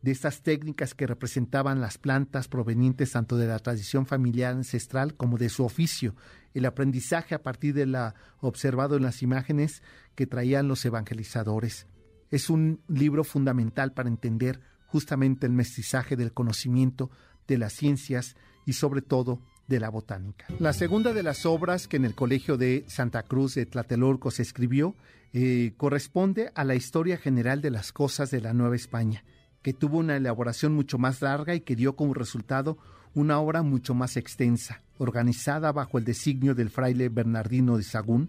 de 0.04 0.10
estas 0.10 0.42
técnicas 0.42 0.92
que 0.92 1.06
representaban 1.06 1.80
las 1.80 1.96
plantas 1.96 2.46
provenientes 2.46 3.12
tanto 3.12 3.38
de 3.38 3.46
la 3.46 3.58
tradición 3.58 4.04
familiar 4.04 4.54
ancestral 4.54 5.14
como 5.14 5.38
de 5.38 5.48
su 5.48 5.64
oficio, 5.64 6.14
el 6.52 6.66
aprendizaje 6.66 7.34
a 7.34 7.42
partir 7.42 7.72
de 7.72 7.86
la 7.86 8.14
observado 8.40 8.96
en 8.98 9.02
las 9.02 9.22
imágenes 9.22 9.82
que 10.14 10.26
traían 10.26 10.68
los 10.68 10.84
evangelizadores. 10.84 11.86
Es 12.30 12.50
un 12.50 12.82
libro 12.86 13.24
fundamental 13.24 13.94
para 13.94 14.10
entender 14.10 14.60
justamente 14.88 15.46
el 15.46 15.54
mestizaje 15.54 16.16
del 16.16 16.34
conocimiento, 16.34 17.10
de 17.48 17.56
las 17.56 17.72
ciencias 17.72 18.36
y 18.66 18.74
sobre 18.74 19.00
todo 19.00 19.40
de 19.68 19.80
la 19.80 19.88
botánica. 19.88 20.44
La 20.58 20.74
segunda 20.74 21.14
de 21.14 21.22
las 21.22 21.46
obras 21.46 21.88
que 21.88 21.96
en 21.96 22.04
el 22.04 22.14
Colegio 22.14 22.58
de 22.58 22.84
Santa 22.88 23.22
Cruz 23.22 23.54
de 23.54 23.64
Tlatelolco 23.64 24.30
se 24.30 24.42
escribió 24.42 24.96
eh, 25.32 25.72
corresponde 25.78 26.52
a 26.54 26.62
la 26.64 26.74
historia 26.74 27.16
general 27.16 27.62
de 27.62 27.70
las 27.70 27.90
cosas 27.90 28.30
de 28.30 28.42
la 28.42 28.52
Nueva 28.52 28.76
España 28.76 29.24
que 29.64 29.72
tuvo 29.72 29.96
una 29.96 30.14
elaboración 30.14 30.74
mucho 30.74 30.98
más 30.98 31.22
larga 31.22 31.54
y 31.54 31.62
que 31.62 31.74
dio 31.74 31.96
como 31.96 32.12
resultado 32.12 32.76
una 33.14 33.38
obra 33.38 33.62
mucho 33.62 33.94
más 33.94 34.18
extensa, 34.18 34.82
organizada 34.98 35.72
bajo 35.72 35.96
el 35.96 36.04
designio 36.04 36.54
del 36.54 36.68
fraile 36.68 37.08
Bernardino 37.08 37.78
de 37.78 37.82
Sagún, 37.82 38.28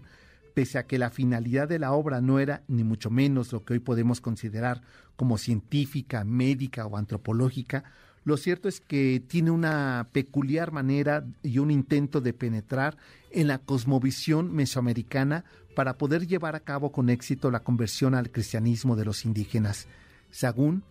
pese 0.54 0.78
a 0.78 0.86
que 0.86 0.98
la 0.98 1.10
finalidad 1.10 1.68
de 1.68 1.78
la 1.78 1.92
obra 1.92 2.22
no 2.22 2.38
era 2.38 2.62
ni 2.68 2.84
mucho 2.84 3.10
menos 3.10 3.52
lo 3.52 3.66
que 3.66 3.74
hoy 3.74 3.80
podemos 3.80 4.22
considerar 4.22 4.80
como 5.14 5.36
científica, 5.36 6.24
médica 6.24 6.86
o 6.86 6.96
antropológica, 6.96 7.84
lo 8.24 8.38
cierto 8.38 8.66
es 8.66 8.80
que 8.80 9.22
tiene 9.28 9.50
una 9.50 10.08
peculiar 10.12 10.72
manera 10.72 11.26
y 11.42 11.58
un 11.58 11.70
intento 11.70 12.22
de 12.22 12.32
penetrar 12.32 12.96
en 13.30 13.46
la 13.46 13.58
cosmovisión 13.58 14.54
mesoamericana 14.54 15.44
para 15.74 15.98
poder 15.98 16.26
llevar 16.26 16.56
a 16.56 16.60
cabo 16.60 16.92
con 16.92 17.10
éxito 17.10 17.50
la 17.50 17.60
conversión 17.60 18.14
al 18.14 18.30
cristianismo 18.30 18.96
de 18.96 19.04
los 19.04 19.26
indígenas. 19.26 19.86
Sagún 20.30 20.82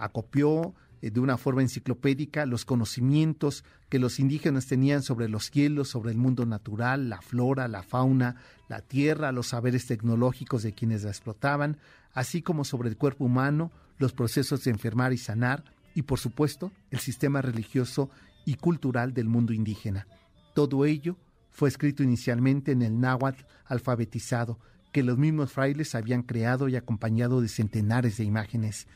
acopió 0.00 0.74
eh, 1.02 1.10
de 1.10 1.20
una 1.20 1.36
forma 1.36 1.62
enciclopédica 1.62 2.46
los 2.46 2.64
conocimientos 2.64 3.64
que 3.88 3.98
los 3.98 4.18
indígenas 4.18 4.66
tenían 4.66 5.02
sobre 5.02 5.28
los 5.28 5.50
cielos, 5.50 5.88
sobre 5.88 6.10
el 6.10 6.18
mundo 6.18 6.46
natural, 6.46 7.08
la 7.08 7.20
flora, 7.20 7.68
la 7.68 7.82
fauna, 7.82 8.36
la 8.68 8.80
tierra, 8.80 9.32
los 9.32 9.48
saberes 9.48 9.86
tecnológicos 9.86 10.62
de 10.62 10.72
quienes 10.72 11.04
la 11.04 11.10
explotaban, 11.10 11.78
así 12.12 12.42
como 12.42 12.64
sobre 12.64 12.88
el 12.88 12.96
cuerpo 12.96 13.24
humano, 13.24 13.70
los 13.98 14.12
procesos 14.12 14.64
de 14.64 14.70
enfermar 14.70 15.12
y 15.12 15.18
sanar, 15.18 15.64
y 15.94 16.02
por 16.02 16.18
supuesto 16.18 16.72
el 16.90 17.00
sistema 17.00 17.42
religioso 17.42 18.10
y 18.44 18.54
cultural 18.54 19.12
del 19.12 19.28
mundo 19.28 19.52
indígena. 19.52 20.06
Todo 20.54 20.84
ello 20.84 21.16
fue 21.50 21.68
escrito 21.68 22.02
inicialmente 22.02 22.72
en 22.72 22.82
el 22.82 23.00
náhuatl 23.00 23.44
alfabetizado, 23.66 24.58
que 24.92 25.02
los 25.02 25.18
mismos 25.18 25.52
frailes 25.52 25.94
habían 25.94 26.22
creado 26.22 26.68
y 26.68 26.76
acompañado 26.76 27.40
de 27.40 27.48
centenares 27.48 28.16
de 28.16 28.24
imágenes, 28.24 28.88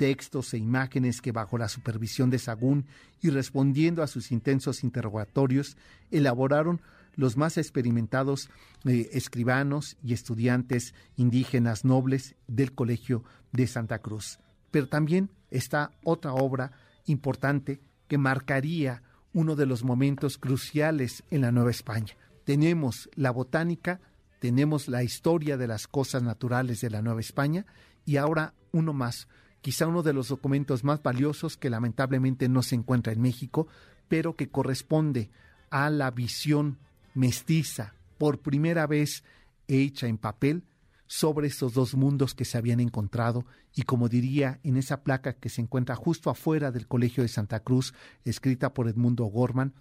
textos 0.00 0.54
e 0.54 0.56
imágenes 0.56 1.20
que 1.20 1.30
bajo 1.30 1.58
la 1.58 1.68
supervisión 1.68 2.30
de 2.30 2.38
Sagún 2.38 2.86
y 3.20 3.28
respondiendo 3.28 4.02
a 4.02 4.06
sus 4.06 4.32
intensos 4.32 4.82
interrogatorios, 4.82 5.76
elaboraron 6.10 6.80
los 7.16 7.36
más 7.36 7.58
experimentados 7.58 8.48
eh, 8.86 9.10
escribanos 9.12 9.98
y 10.02 10.14
estudiantes 10.14 10.94
indígenas 11.16 11.84
nobles 11.84 12.34
del 12.46 12.74
Colegio 12.74 13.24
de 13.52 13.66
Santa 13.66 13.98
Cruz. 13.98 14.38
Pero 14.70 14.88
también 14.88 15.28
está 15.50 15.90
otra 16.02 16.32
obra 16.32 16.72
importante 17.04 17.82
que 18.08 18.16
marcaría 18.16 19.02
uno 19.34 19.54
de 19.54 19.66
los 19.66 19.84
momentos 19.84 20.38
cruciales 20.38 21.24
en 21.30 21.42
la 21.42 21.52
Nueva 21.52 21.72
España. 21.72 22.16
Tenemos 22.44 23.10
la 23.16 23.32
botánica, 23.32 24.00
tenemos 24.38 24.88
la 24.88 25.02
historia 25.02 25.58
de 25.58 25.68
las 25.68 25.86
cosas 25.86 26.22
naturales 26.22 26.80
de 26.80 26.88
la 26.88 27.02
Nueva 27.02 27.20
España 27.20 27.66
y 28.06 28.16
ahora 28.16 28.54
uno 28.72 28.94
más, 28.94 29.28
quizá 29.60 29.86
uno 29.86 30.02
de 30.02 30.12
los 30.12 30.28
documentos 30.28 30.84
más 30.84 31.02
valiosos 31.02 31.56
que 31.56 31.70
lamentablemente 31.70 32.48
no 32.48 32.62
se 32.62 32.74
encuentra 32.74 33.12
en 33.12 33.20
México, 33.20 33.68
pero 34.08 34.36
que 34.36 34.50
corresponde 34.50 35.30
a 35.70 35.90
la 35.90 36.10
visión 36.10 36.78
mestiza, 37.14 37.94
por 38.18 38.40
primera 38.40 38.86
vez 38.86 39.24
hecha 39.68 40.06
en 40.06 40.18
papel, 40.18 40.64
sobre 41.06 41.48
estos 41.48 41.74
dos 41.74 41.94
mundos 41.96 42.34
que 42.34 42.44
se 42.44 42.56
habían 42.56 42.78
encontrado 42.78 43.44
y 43.74 43.82
como 43.82 44.08
diría 44.08 44.60
en 44.62 44.76
esa 44.76 45.02
placa 45.02 45.32
que 45.32 45.48
se 45.48 45.60
encuentra 45.60 45.96
justo 45.96 46.30
afuera 46.30 46.70
del 46.70 46.86
Colegio 46.86 47.24
de 47.24 47.28
Santa 47.28 47.60
Cruz, 47.60 47.94
escrita 48.24 48.72
por 48.72 48.88
Edmundo 48.88 49.24
Gorman, 49.24 49.74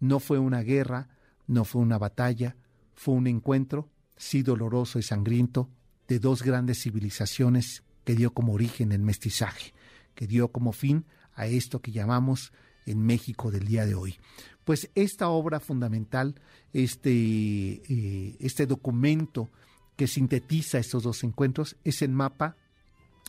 no 0.00 0.18
fue 0.18 0.38
una 0.38 0.62
guerra, 0.62 1.10
no 1.46 1.66
fue 1.66 1.82
una 1.82 1.98
batalla, 1.98 2.56
fue 2.94 3.14
un 3.14 3.26
encuentro, 3.26 3.90
sí 4.16 4.42
doloroso 4.42 4.98
y 4.98 5.02
sangriento, 5.02 5.68
de 6.08 6.18
dos 6.18 6.42
grandes 6.42 6.82
civilizaciones 6.82 7.82
que 8.04 8.14
dio 8.14 8.32
como 8.32 8.52
origen 8.52 8.92
el 8.92 9.02
mestizaje, 9.02 9.72
que 10.14 10.26
dio 10.26 10.48
como 10.48 10.72
fin 10.72 11.04
a 11.34 11.46
esto 11.46 11.80
que 11.80 11.92
llamamos 11.92 12.52
en 12.86 13.04
México 13.04 13.50
del 13.50 13.66
día 13.66 13.86
de 13.86 13.94
hoy. 13.94 14.18
Pues 14.64 14.90
esta 14.94 15.28
obra 15.28 15.60
fundamental, 15.60 16.34
este, 16.72 17.10
eh, 17.12 18.36
este 18.40 18.66
documento 18.66 19.50
que 19.96 20.06
sintetiza 20.06 20.78
estos 20.78 21.02
dos 21.02 21.24
encuentros 21.24 21.76
es 21.84 22.02
el 22.02 22.10
mapa 22.10 22.56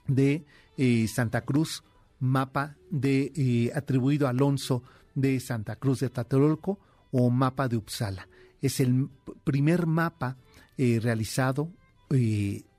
de 0.07 0.45
eh, 0.77 1.07
Santa 1.07 1.41
Cruz, 1.41 1.83
mapa 2.19 2.77
de 2.89 3.31
eh, 3.35 3.71
atribuido 3.75 4.27
a 4.27 4.31
Alonso 4.31 4.83
de 5.15 5.39
Santa 5.39 5.75
Cruz 5.75 5.99
de 5.99 6.09
Tlatelolco 6.09 6.79
o 7.11 7.29
mapa 7.29 7.67
de 7.67 7.77
Uppsala. 7.77 8.27
Es 8.61 8.79
el 8.79 9.09
primer 9.43 9.85
mapa 9.87 10.37
realizado 10.77 11.71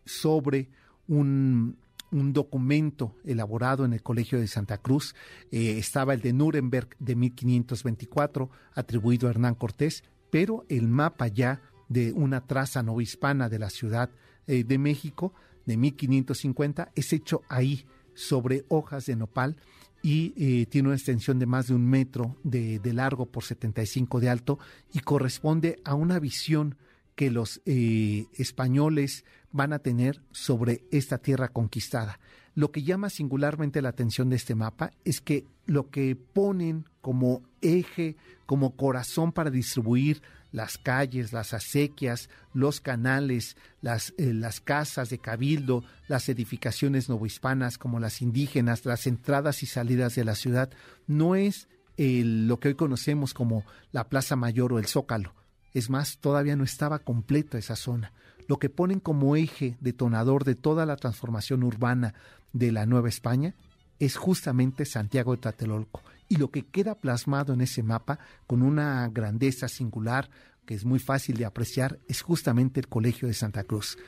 sobre 0.04 0.68
un, 1.06 1.76
un, 2.14 2.32
documento 2.32 3.14
elaborado 3.24 3.84
en 3.84 3.92
el 3.92 4.02
Colegio 4.02 4.38
de 4.40 4.46
Santa 4.46 4.78
Cruz. 4.78 5.14
estaba 5.50 6.14
el 6.14 6.20
de 6.20 6.32
Nuremberg 6.32 6.88
de 6.98 7.16
1524, 7.16 8.50
atribuido 8.74 9.28
a 9.28 9.30
Hernán 9.30 9.54
Cortés, 9.54 10.04
pero 10.30 10.64
el 10.68 10.88
mapa 10.88 11.28
ya 11.28 11.60
de 11.88 12.12
una 12.12 12.46
traza 12.46 12.82
novohispana 12.82 13.48
de 13.48 13.58
la 13.58 13.70
Ciudad 13.70 14.10
eh, 14.46 14.64
de 14.64 14.78
México 14.78 15.32
de 15.64 15.76
1550 15.76 16.92
es 16.94 17.12
hecho 17.12 17.42
ahí 17.48 17.86
sobre 18.14 18.64
hojas 18.68 19.06
de 19.06 19.16
nopal 19.16 19.56
y 20.02 20.34
eh, 20.36 20.66
tiene 20.66 20.88
una 20.88 20.96
extensión 20.96 21.38
de 21.38 21.46
más 21.46 21.68
de 21.68 21.74
un 21.74 21.88
metro 21.88 22.36
de, 22.44 22.80
largo 22.92 23.26
por 23.26 23.42
75 23.42 24.20
de 24.20 24.28
alto 24.28 24.58
y 24.92 25.00
corresponde 25.00 25.80
a 25.84 25.94
una 25.94 26.18
visión 26.18 26.76
que 27.14 27.30
los 27.30 27.60
eh, 27.64 28.26
españoles 28.34 29.24
van 29.52 29.72
a 29.72 29.78
tener 29.78 30.22
sobre 30.32 30.84
esta 30.90 31.18
tierra 31.18 31.48
conquistada. 31.48 32.18
Lo 32.54 32.70
que 32.70 32.82
llama 32.82 33.10
singularmente 33.10 33.82
la 33.82 33.88
atención 33.88 34.30
de 34.30 34.36
este 34.36 34.54
mapa 34.54 34.92
es 35.04 35.20
que 35.20 35.46
lo 35.66 35.90
que 35.90 36.16
ponen 36.16 36.88
como 37.00 37.42
eje, 37.60 38.16
como 38.46 38.76
corazón 38.76 39.32
para 39.32 39.50
distribuir 39.50 40.22
las 40.52 40.78
calles, 40.78 41.32
las 41.32 41.52
acequias, 41.52 42.30
los 42.52 42.80
canales, 42.80 43.56
las, 43.80 44.14
eh, 44.18 44.32
las 44.32 44.60
casas 44.60 45.10
de 45.10 45.18
cabildo, 45.18 45.82
las 46.06 46.28
edificaciones 46.28 47.08
novohispanas 47.08 47.76
como 47.76 47.98
las 47.98 48.22
indígenas, 48.22 48.84
las 48.86 49.08
entradas 49.08 49.64
y 49.64 49.66
salidas 49.66 50.14
de 50.14 50.24
la 50.24 50.36
ciudad, 50.36 50.70
no 51.08 51.34
es 51.34 51.68
lo 51.96 52.58
que 52.58 52.68
hoy 52.68 52.74
conocemos 52.74 53.34
como 53.34 53.64
la 53.92 54.08
Plaza 54.08 54.36
Mayor 54.36 54.72
o 54.72 54.78
el 54.78 54.86
Zócalo. 54.86 55.32
Es 55.74 55.90
más, 55.90 56.18
todavía 56.18 56.56
no 56.56 56.64
estaba 56.64 57.00
completa 57.00 57.58
esa 57.58 57.76
zona. 57.76 58.12
Lo 58.46 58.58
que 58.58 58.70
ponen 58.70 59.00
como 59.00 59.36
eje 59.36 59.76
detonador 59.80 60.44
de 60.44 60.54
toda 60.54 60.86
la 60.86 60.96
transformación 60.96 61.64
urbana 61.64 62.14
de 62.52 62.72
la 62.72 62.86
Nueva 62.86 63.08
España 63.08 63.54
es 63.98 64.16
justamente 64.16 64.84
Santiago 64.84 65.32
de 65.32 65.38
Tlatelolco 65.38 66.02
y 66.28 66.36
lo 66.36 66.50
que 66.50 66.66
queda 66.66 66.94
plasmado 66.94 67.52
en 67.52 67.60
ese 67.60 67.82
mapa 67.82 68.18
con 68.46 68.62
una 68.62 69.08
grandeza 69.08 69.68
singular 69.68 70.30
que 70.66 70.74
es 70.74 70.84
muy 70.84 70.98
fácil 70.98 71.36
de 71.36 71.44
apreciar 71.44 71.98
es 72.08 72.22
justamente 72.22 72.80
el 72.80 72.88
Colegio 72.88 73.28
de 73.28 73.34
Santa 73.34 73.64
Cruz. 73.64 73.98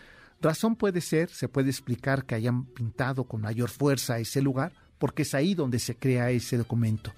Razón 0.40 0.76
puede 0.76 1.00
ser, 1.00 1.28
se 1.30 1.48
puede 1.48 1.70
explicar 1.70 2.24
que 2.24 2.34
hayan 2.34 2.66
pintado 2.66 3.24
con 3.24 3.40
mayor 3.40 3.70
fuerza 3.70 4.18
ese 4.18 4.40
lugar, 4.42 4.72
porque 4.98 5.22
es 5.22 5.34
ahí 5.34 5.54
donde 5.54 5.78
se 5.78 5.96
crea 5.96 6.30
ese 6.30 6.56
documento. 6.56 7.12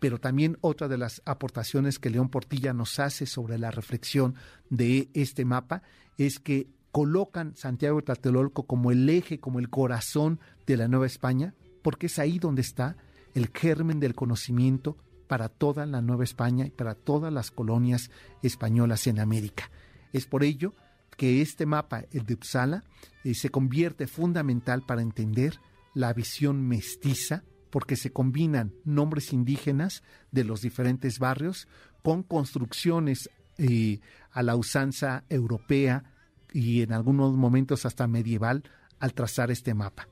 Pero 0.00 0.18
también 0.18 0.58
otra 0.60 0.88
de 0.88 0.98
las 0.98 1.22
aportaciones 1.24 1.98
que 1.98 2.10
León 2.10 2.28
Portilla 2.28 2.72
nos 2.72 2.98
hace 2.98 3.26
sobre 3.26 3.58
la 3.58 3.70
reflexión 3.70 4.34
de 4.70 5.08
este 5.14 5.44
mapa 5.44 5.82
es 6.18 6.38
que 6.38 6.68
colocan 6.92 7.56
Santiago 7.56 7.96
de 7.96 8.04
Tlatelolco 8.04 8.66
como 8.66 8.90
el 8.90 9.08
eje, 9.08 9.40
como 9.40 9.58
el 9.58 9.70
corazón 9.70 10.40
de 10.66 10.76
la 10.76 10.88
Nueva 10.88 11.06
España, 11.06 11.54
porque 11.82 12.06
es 12.06 12.18
ahí 12.18 12.38
donde 12.38 12.62
está 12.62 12.96
el 13.34 13.48
germen 13.52 13.98
del 13.98 14.14
conocimiento 14.14 14.96
para 15.26 15.48
toda 15.48 15.86
la 15.86 16.00
Nueva 16.00 16.24
España 16.24 16.66
y 16.66 16.70
para 16.70 16.94
todas 16.94 17.32
las 17.32 17.50
colonias 17.50 18.10
españolas 18.42 19.06
en 19.06 19.18
América. 19.18 19.70
Es 20.12 20.26
por 20.26 20.44
ello 20.44 20.74
que 21.16 21.42
este 21.42 21.66
mapa, 21.66 22.04
el 22.12 22.24
de 22.26 22.34
Uppsala, 22.34 22.84
eh, 23.24 23.34
se 23.34 23.50
convierte 23.50 24.06
fundamental 24.06 24.82
para 24.86 25.02
entender 25.02 25.58
la 25.94 26.12
visión 26.12 26.66
mestiza, 26.66 27.44
porque 27.74 27.96
se 27.96 28.12
combinan 28.12 28.72
nombres 28.84 29.32
indígenas 29.32 30.04
de 30.30 30.44
los 30.44 30.60
diferentes 30.60 31.18
barrios 31.18 31.66
con 32.04 32.22
construcciones 32.22 33.30
eh, 33.58 33.98
a 34.30 34.44
la 34.44 34.54
usanza 34.54 35.24
europea 35.28 36.04
y 36.52 36.82
en 36.82 36.92
algunos 36.92 37.32
momentos 37.34 37.84
hasta 37.84 38.06
medieval 38.06 38.62
al 39.00 39.12
trazar 39.12 39.50
este 39.50 39.74
mapa. 39.74 40.06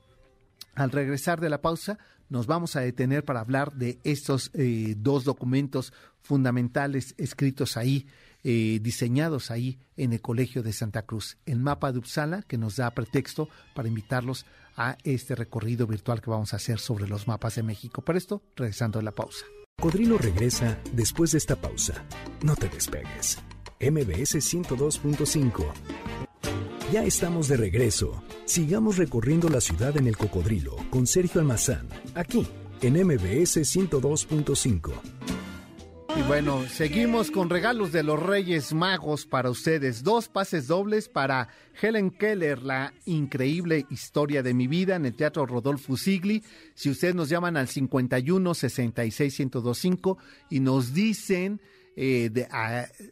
Al 0.75 0.91
regresar 0.91 1.39
de 1.39 1.49
la 1.49 1.61
pausa, 1.61 1.99
nos 2.27 2.47
vamos 2.47 2.75
a 2.75 2.81
detener 2.81 3.23
para 3.23 3.39
hablar 3.39 3.71
de 3.71 3.97
estos 4.03 4.51
eh, 4.55 4.95
dos 4.97 5.23
documentos 5.23 5.93
fundamentales 6.21 7.15
escritos 7.17 7.77
ahí, 7.77 8.07
eh, 8.43 8.79
diseñados 8.81 9.51
ahí 9.51 9.79
en 9.95 10.11
el 10.11 10.19
Colegio 10.19 10.63
de 10.63 10.73
Santa 10.73 11.03
Cruz. 11.03 11.37
El 11.45 11.59
mapa 11.59 11.93
de 11.93 11.99
Uppsala, 11.99 12.41
que 12.41 12.57
nos 12.57 12.75
da 12.75 12.91
pretexto 12.91 13.47
para 13.73 13.87
invitarlos 13.87 14.45
a 14.75 14.97
este 15.03 15.35
recorrido 15.35 15.87
virtual 15.87 16.21
que 16.21 16.29
vamos 16.29 16.53
a 16.53 16.57
hacer 16.57 16.79
sobre 16.79 17.07
los 17.07 17.27
mapas 17.27 17.55
de 17.55 17.63
México. 17.63 18.01
Para 18.01 18.17
esto, 18.17 18.41
regresando 18.55 18.99
a 18.99 19.03
la 19.03 19.11
pausa. 19.11 19.45
Codrilo 19.79 20.17
regresa 20.17 20.79
después 20.93 21.31
de 21.31 21.39
esta 21.39 21.55
pausa. 21.55 22.05
No 22.43 22.55
te 22.55 22.69
despegues. 22.69 23.39
MBS 23.79 24.35
102.5 24.35 25.73
ya 26.93 27.03
estamos 27.03 27.47
de 27.47 27.57
regreso. 27.57 28.21
Sigamos 28.45 28.97
recorriendo 28.97 29.49
la 29.49 29.61
ciudad 29.61 29.97
en 29.97 30.05
el 30.05 30.15
cocodrilo 30.15 30.75
con 30.91 31.07
Sergio 31.07 31.41
Almazán, 31.41 31.89
aquí 32.13 32.45
en 32.83 32.93
MBS 33.03 33.57
102.5. 33.57 34.91
Y 36.15 36.21
bueno, 36.27 36.63
seguimos 36.69 37.31
con 37.31 37.49
regalos 37.49 37.91
de 37.91 38.03
los 38.03 38.21
Reyes 38.21 38.71
Magos 38.71 39.25
para 39.25 39.49
ustedes. 39.49 40.03
Dos 40.03 40.29
pases 40.29 40.67
dobles 40.67 41.09
para 41.09 41.49
Helen 41.81 42.11
Keller, 42.11 42.61
la 42.61 42.93
increíble 43.05 43.87
historia 43.89 44.43
de 44.43 44.53
mi 44.53 44.67
vida 44.67 44.95
en 44.95 45.07
el 45.07 45.15
Teatro 45.15 45.47
Rodolfo 45.47 45.97
Sigli. 45.97 46.43
Si 46.75 46.91
ustedes 46.91 47.15
nos 47.15 47.29
llaman 47.29 47.57
al 47.57 47.67
51 47.67 48.53
66 48.53 49.39
1025 49.39 50.19
y 50.51 50.59
nos 50.59 50.93
dicen 50.93 51.59
eh, 51.95 52.29
de, 52.31 52.47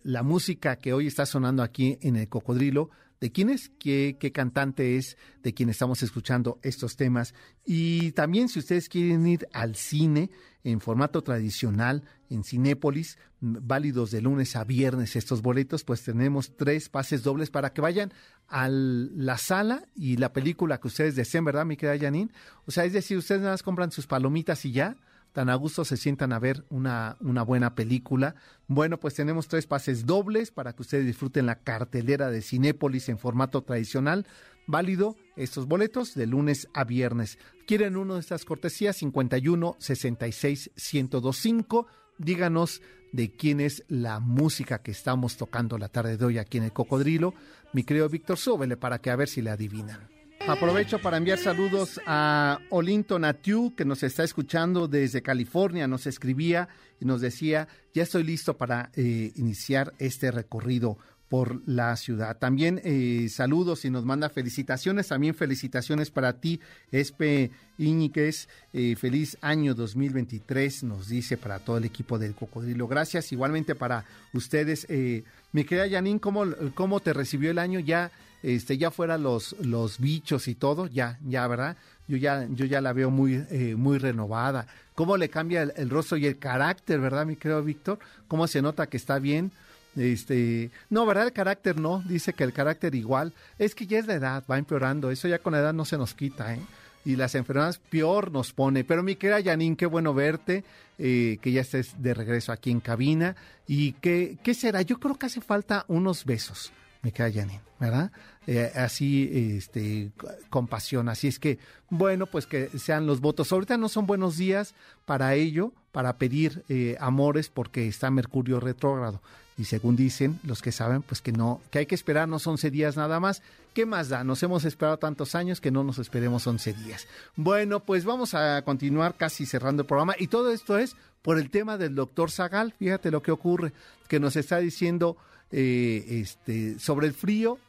la 0.04 0.22
música 0.22 0.76
que 0.76 0.94
hoy 0.94 1.08
está 1.08 1.26
sonando 1.26 1.64
aquí 1.64 1.98
en 2.02 2.18
el 2.18 2.30
Cocodrilo, 2.30 2.92
de 3.20 3.32
quién 3.32 3.50
es, 3.50 3.72
qué, 3.80 4.18
qué 4.20 4.32
cantante 4.32 4.98
es, 4.98 5.18
de 5.42 5.54
quien 5.54 5.70
estamos 5.70 6.04
escuchando 6.04 6.60
estos 6.62 6.98
temas. 6.98 7.34
Y 7.66 8.12
también 8.12 8.48
si 8.48 8.60
ustedes 8.60 8.90
quieren 8.90 9.26
ir 9.26 9.48
al 9.54 9.76
cine 9.76 10.30
en 10.64 10.82
formato 10.82 11.24
tradicional, 11.24 12.04
en 12.32 12.44
Cinépolis, 12.44 13.18
válidos 13.40 14.12
de 14.12 14.22
lunes 14.22 14.56
a 14.56 14.64
viernes 14.64 15.16
estos 15.16 15.42
boletos, 15.42 15.84
pues 15.84 16.04
tenemos 16.04 16.56
tres 16.56 16.90
pases 16.90 17.24
dobles 17.24 17.50
para 17.50 17.74
que 17.74 17.82
vayan 17.82 18.14
a 18.48 18.70
la 18.70 19.38
sala 19.38 19.84
y 19.96 20.18
la 20.18 20.34
película 20.34 20.80
que 20.80 20.88
ustedes 20.88 21.16
deseen, 21.16 21.46
¿verdad, 21.46 21.66
mi 21.66 21.78
querida 21.78 22.06
Janine? 22.06 22.32
O 22.66 22.72
sea, 22.72 22.86
es 22.86 22.94
decir, 22.94 23.18
ustedes 23.18 23.42
nada 23.42 23.54
más 23.54 23.64
compran 23.64 23.92
sus 23.92 24.08
palomitas 24.08 24.66
y 24.66 24.72
ya, 24.72 24.96
tan 25.32 25.50
a 25.50 25.56
gusto 25.56 25.86
se 25.86 25.98
sientan 25.98 26.34
a 26.34 26.40
ver 26.40 26.66
una, 26.70 27.18
una 27.22 27.44
buena 27.44 27.76
película. 27.76 28.36
Bueno, 28.68 29.00
pues 29.00 29.14
tenemos 29.14 29.48
tres 29.48 29.68
pases 29.68 30.06
dobles 30.06 30.52
para 30.52 30.74
que 30.74 30.82
ustedes 30.82 31.06
disfruten 31.06 31.46
la 31.46 31.60
cartelera 31.60 32.30
de 32.30 32.42
Cinépolis 32.42 33.10
en 33.10 33.18
formato 33.18 33.64
tradicional. 33.64 34.26
Válido 34.68 35.16
estos 35.36 35.68
boletos 35.68 36.14
de 36.16 36.28
lunes 36.28 36.68
a 36.74 36.84
viernes. 36.84 37.40
¿Quieren 37.66 37.98
uno 37.98 38.16
de 38.16 38.20
estas 38.20 38.46
cortesías? 38.46 38.98
51 38.98 39.76
66 39.80 40.72
1025. 40.76 41.88
Díganos 42.24 42.84
de 43.12 43.32
quién 43.32 43.60
es 43.60 43.84
la 43.88 44.20
música 44.20 44.84
que 44.84 44.92
estamos 44.92 45.38
tocando 45.38 45.80
la 45.80 45.90
tarde 45.90 46.18
de 46.18 46.26
hoy 46.26 46.38
aquí 46.38 46.60
en 46.60 46.66
el 46.66 46.72
Cocodrilo. 46.72 47.34
Mi 47.74 47.84
querido 47.84 48.08
Víctor, 48.10 48.38
súbele 48.38 48.78
para 48.78 49.00
que 49.00 49.10
a 49.10 49.16
ver 49.16 49.28
si 49.28 49.42
le 49.42 49.50
adivinan. 49.50 50.08
Aprovecho 50.48 51.00
para 51.00 51.18
enviar 51.18 51.40
saludos 51.40 52.00
a 52.06 52.60
Olinto 52.70 53.18
Natiu, 53.18 53.76
que 53.76 53.86
nos 53.86 54.04
está 54.04 54.24
escuchando 54.24 54.88
desde 54.88 55.24
California. 55.24 55.88
Nos 55.88 56.06
escribía 56.06 56.70
y 57.00 57.06
nos 57.06 57.22
decía, 57.22 57.68
ya 57.94 58.04
estoy 58.04 58.24
listo 58.24 58.56
para 58.56 58.92
eh, 58.96 59.32
iniciar 59.36 59.94
este 59.98 60.30
recorrido 60.30 60.98
por 61.32 61.62
la 61.66 61.96
ciudad. 61.96 62.38
También 62.38 62.82
eh, 62.84 63.30
saludos 63.30 63.86
y 63.86 63.90
nos 63.90 64.04
manda 64.04 64.28
felicitaciones, 64.28 65.08
también 65.08 65.34
felicitaciones 65.34 66.12
para 66.12 66.42
ti, 66.42 66.60
Espe 66.92 67.52
Iñiguez, 67.78 68.50
eh, 68.74 68.98
feliz 68.98 69.38
año 69.40 69.74
2023, 69.74 70.84
nos 70.84 71.08
dice 71.08 71.38
para 71.38 71.60
todo 71.60 71.78
el 71.78 71.86
equipo 71.86 72.20
del 72.20 72.36
Cocodrilo. 72.36 72.86
Gracias, 72.86 73.32
igualmente 73.32 73.76
para 73.76 74.04
ustedes. 74.34 74.86
Eh, 74.90 75.24
mi 75.54 75.64
querida 75.64 75.90
Janine, 75.90 76.20
¿cómo, 76.20 76.44
¿cómo 76.76 77.00
te 77.00 77.14
recibió 77.14 77.50
el 77.50 77.60
año? 77.60 77.80
Ya 77.80 78.12
este, 78.44 78.78
ya 78.78 78.90
fuera 78.90 79.18
los, 79.18 79.56
los 79.62 80.00
bichos 80.00 80.48
y 80.48 80.56
todo, 80.56 80.88
ya, 80.88 81.20
ya, 81.26 81.48
¿verdad? 81.48 81.78
Yo 82.08 82.18
ya, 82.18 82.48
yo 82.50 82.66
ya 82.66 82.82
la 82.82 82.92
veo 82.92 83.12
muy, 83.12 83.46
eh, 83.52 83.76
muy 83.78 84.00
renovada. 84.00 84.68
¿Cómo 84.96 85.16
le 85.16 85.30
cambia 85.30 85.64
el, 85.64 85.90
rostro 85.90 86.18
y 86.18 86.26
el 86.26 86.40
carácter, 86.40 87.00
verdad, 87.00 87.26
mi 87.26 87.36
querido 87.36 87.64
Víctor? 87.64 88.00
¿Cómo 88.28 88.48
se 88.48 88.62
nota 88.62 88.88
que 88.88 88.98
está 88.98 89.20
bien? 89.20 89.52
Este, 89.96 90.72
no, 90.90 91.06
¿verdad? 91.06 91.26
El 91.26 91.34
carácter 91.34 91.80
no, 91.80 92.04
dice 92.08 92.34
que 92.34 92.44
el 92.44 92.54
carácter 92.54 92.96
igual. 92.96 93.34
Es 93.60 93.76
que 93.76 93.88
ya 93.88 94.00
es 94.00 94.08
la 94.08 94.16
edad, 94.16 94.44
va 94.50 94.58
empeorando. 94.58 95.12
Eso 95.12 95.28
ya 95.28 95.40
con 95.40 95.54
la 95.54 95.60
edad 95.60 95.74
no 95.74 95.86
se 95.86 95.98
nos 95.98 96.14
quita, 96.14 96.54
¿eh? 96.54 96.62
y 97.04 97.16
las 97.16 97.36
enfermedades 97.36 97.80
peor 97.90 98.32
nos 98.32 98.54
pone. 98.54 98.84
Pero 98.84 99.04
mi 99.04 99.16
querida 99.16 99.42
Janine, 99.44 99.76
qué 99.76 99.86
bueno 99.86 100.14
verte, 100.14 100.64
eh, 100.98 101.40
que 101.42 101.52
ya 101.52 101.62
estés 101.62 102.02
de 102.02 102.14
regreso 102.14 102.52
aquí 102.52 102.72
en 102.72 102.80
cabina. 102.80 103.36
¿Y 103.68 103.94
qué, 103.94 104.38
qué 104.44 104.54
será? 104.54 104.82
Yo 104.82 105.00
creo 105.00 105.16
que 105.16 105.26
hace 105.26 105.42
falta 105.42 105.86
unos 105.88 106.26
besos 106.26 106.72
me 107.02 107.12
cae 107.12 107.34
Janine, 107.34 107.62
¿verdad? 107.80 108.12
Eh, 108.48 108.72
así, 108.76 109.58
este, 109.58 110.12
con 110.50 110.68
pasión. 110.68 111.10
Así 111.10 111.28
es 111.28 111.40
que, 111.40 111.58
bueno, 111.90 112.26
pues 112.28 112.46
que 112.46 112.70
sean 112.78 113.08
los 113.08 113.22
votos. 113.22 113.52
Ahorita 113.52 113.78
no 113.78 113.90
son 113.90 114.06
buenos 114.06 114.38
días 114.38 114.76
para 115.06 115.34
ello, 115.36 115.74
para 115.92 116.18
pedir 116.18 116.64
eh, 116.70 116.96
amores, 117.00 117.50
porque 117.50 117.88
está 117.88 118.12
Mercurio 118.12 118.60
retrógrado. 118.60 119.22
Y 119.58 119.66
según 119.66 119.96
dicen 119.96 120.40
los 120.44 120.62
que 120.62 120.72
saben, 120.72 121.02
pues 121.02 121.22
que 121.22 121.32
no, 121.32 121.62
que 121.72 121.80
hay 121.80 121.86
que 121.86 121.96
esperarnos 121.96 122.48
11 122.48 122.72
días 122.72 122.98
nada 122.98 123.20
más. 123.20 123.42
¿Qué 123.74 123.86
más 123.86 124.10
da? 124.10 124.24
Nos 124.24 124.42
hemos 124.44 124.66
esperado 124.66 124.98
tantos 124.98 125.36
años 125.36 125.62
que 125.62 125.72
no 125.72 125.84
nos 125.84 126.00
esperemos 126.00 126.48
11 126.48 126.74
días. 126.74 127.08
Bueno, 127.36 127.82
pues 127.82 128.06
vamos 128.06 128.34
a 128.34 128.62
continuar 128.64 129.16
casi 129.16 129.46
cerrando 129.46 129.84
el 129.84 129.88
programa. 129.88 130.16
Y 130.18 130.28
todo 130.28 130.52
esto 130.52 130.78
es 130.78 130.96
por 131.22 131.38
el 131.38 131.50
tema 131.50 131.78
del 131.78 131.96
doctor 131.96 132.32
Zagal. 132.32 132.74
Fíjate 132.78 133.12
lo 133.12 133.22
que 133.22 133.32
ocurre, 133.32 133.74
que 134.08 134.20
nos 134.20 134.36
está 134.36 134.58
diciendo 134.58 135.18
eh, 135.52 136.06
este, 136.22 136.80
sobre 136.80 137.08
el 137.08 137.14
frío, 137.14 137.60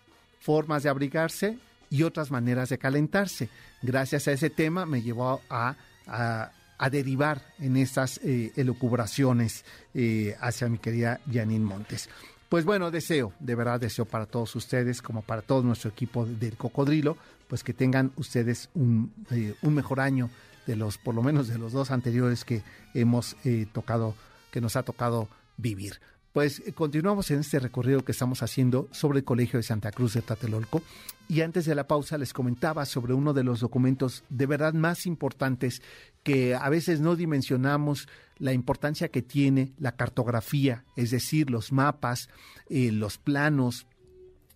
formas 0.40 0.82
de 0.82 0.88
abrigarse 0.88 1.58
y 1.90 2.04
otras 2.04 2.30
maneras 2.30 2.68
de 2.68 2.78
calentarse. 2.78 3.48
Gracias 3.82 4.26
a 4.26 4.32
ese 4.32 4.50
tema 4.50 4.86
me 4.86 5.02
llevó 5.02 5.42
a, 5.50 5.76
a, 6.06 6.52
derivar 6.90 7.42
en 7.58 7.76
estas 7.76 8.18
eh, 8.24 8.52
elucubraciones 8.56 9.64
eh, 9.94 10.36
hacia 10.40 10.68
mi 10.68 10.78
querida 10.78 11.20
Janine 11.32 11.64
Montes. 11.64 12.08
Pues 12.48 12.64
bueno, 12.64 12.90
deseo, 12.90 13.32
de 13.40 13.54
verdad 13.54 13.80
deseo 13.80 14.04
para 14.04 14.26
todos 14.26 14.54
ustedes, 14.56 15.00
como 15.00 15.22
para 15.22 15.42
todo 15.42 15.62
nuestro 15.62 15.90
equipo 15.90 16.26
del 16.26 16.56
Cocodrilo, 16.56 17.16
pues 17.48 17.64
que 17.64 17.72
tengan 17.72 18.12
ustedes 18.16 18.68
un, 18.74 19.12
un 19.62 19.74
mejor 19.74 20.00
año 20.00 20.28
de 20.66 20.76
los, 20.76 20.98
por 20.98 21.14
lo 21.14 21.22
menos 21.22 21.48
de 21.48 21.58
los 21.58 21.72
dos 21.72 21.90
anteriores 21.90 22.44
que 22.44 22.62
hemos 22.94 23.36
tocado, 23.72 24.14
que 24.50 24.60
nos 24.60 24.76
ha 24.76 24.82
tocado 24.82 25.28
vivir. 25.56 25.98
Pues 26.32 26.62
eh, 26.66 26.72
continuamos 26.72 27.30
en 27.30 27.40
este 27.40 27.58
recorrido 27.58 28.04
que 28.04 28.12
estamos 28.12 28.42
haciendo 28.42 28.88
sobre 28.90 29.18
el 29.18 29.24
Colegio 29.24 29.58
de 29.58 29.62
Santa 29.62 29.92
Cruz 29.92 30.14
de 30.14 30.22
Tatelolco 30.22 30.82
y 31.28 31.42
antes 31.42 31.66
de 31.66 31.74
la 31.74 31.86
pausa 31.86 32.16
les 32.16 32.32
comentaba 32.32 32.86
sobre 32.86 33.12
uno 33.12 33.34
de 33.34 33.44
los 33.44 33.60
documentos 33.60 34.24
de 34.30 34.46
verdad 34.46 34.72
más 34.72 35.04
importantes 35.04 35.82
que 36.22 36.54
a 36.54 36.68
veces 36.68 37.00
no 37.00 37.16
dimensionamos 37.16 38.08
la 38.38 38.52
importancia 38.52 39.08
que 39.08 39.22
tiene 39.22 39.72
la 39.78 39.96
cartografía, 39.96 40.84
es 40.96 41.10
decir, 41.10 41.50
los 41.50 41.72
mapas, 41.72 42.28
eh, 42.68 42.90
los 42.92 43.18
planos, 43.18 43.86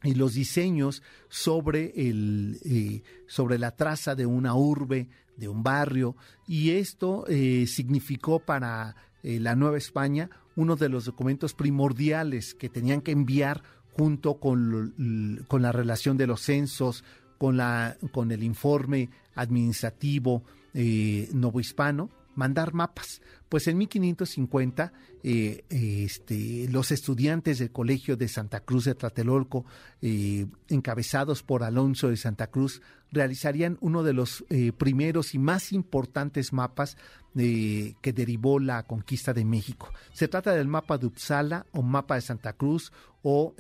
y 0.03 0.15
los 0.15 0.35
diseños 0.35 1.03
sobre, 1.29 1.93
el, 1.97 2.61
eh, 2.65 3.03
sobre 3.27 3.59
la 3.59 3.73
traza 3.73 4.15
de 4.15 4.27
una 4.27 4.55
urbe, 4.55 5.09
de 5.37 5.49
un 5.49 5.63
barrio, 5.63 6.17
y 6.47 6.71
esto 6.71 7.25
significó 7.67 8.39
para 8.39 8.95
la 9.23 9.57
Nueva 9.57 9.77
España 9.77 10.31
uno 10.55 10.77
de 10.77 10.89
los 10.89 11.05
documentos 11.05 11.55
primordiales 11.55 12.55
que 12.55 12.69
tenían 12.69 13.03
que 13.03 13.13
enviar 13.13 13.63
junto 13.93 14.39
con, 14.41 15.45
con 15.49 15.63
la 15.63 15.73
relación 15.73 16.17
de 16.17 16.27
los 16.27 16.41
censos, 16.43 17.05
con, 17.39 17.57
la, 17.57 17.97
con 18.13 18.33
el 18.33 18.43
informe 18.43 19.11
administrativo 19.35 20.43
eh, 20.77 21.29
novohispano, 21.33 22.11
mandar 22.37 22.75
mapas. 22.75 23.21
Pues 23.49 23.67
en 23.67 23.79
1550, 23.79 24.93
eh, 25.23 25.65
este, 25.71 26.69
los 26.71 26.93
estudiantes 26.93 27.59
del 27.59 27.73
Colegio 27.73 28.17
de 28.17 28.29
Santa 28.29 28.61
Cruz 28.61 28.85
de 28.85 28.95
Tlatelolco, 28.95 29.65
eh, 30.03 30.47
encabezados 30.69 31.43
por 31.43 31.65
Alonso 31.65 32.09
de 32.09 32.17
Santa 32.17 32.49
Cruz, 32.49 32.83
realizarían 33.11 33.79
uno 33.81 34.03
de 34.03 34.13
los 34.13 34.45
eh, 34.51 34.73
primeros 34.73 35.35
y 35.35 35.39
más 35.39 35.73
importantes 35.73 36.53
mapas 36.53 36.97
que 37.37 38.15
derivó 38.15 38.59
la 38.59 38.85
conquista 38.85 39.35
de 39.35 39.45
México. 39.45 39.93
Se 40.15 40.27
trata 40.27 40.53
del 40.53 40.69
mapa 40.69 40.97
de 40.97 41.05
Uppsala 41.05 41.67
o 41.73 41.83
mapa 41.83 42.15
de 42.15 42.23
Santa 42.23 42.55
Cruz 42.55 42.93
o, 43.29 43.57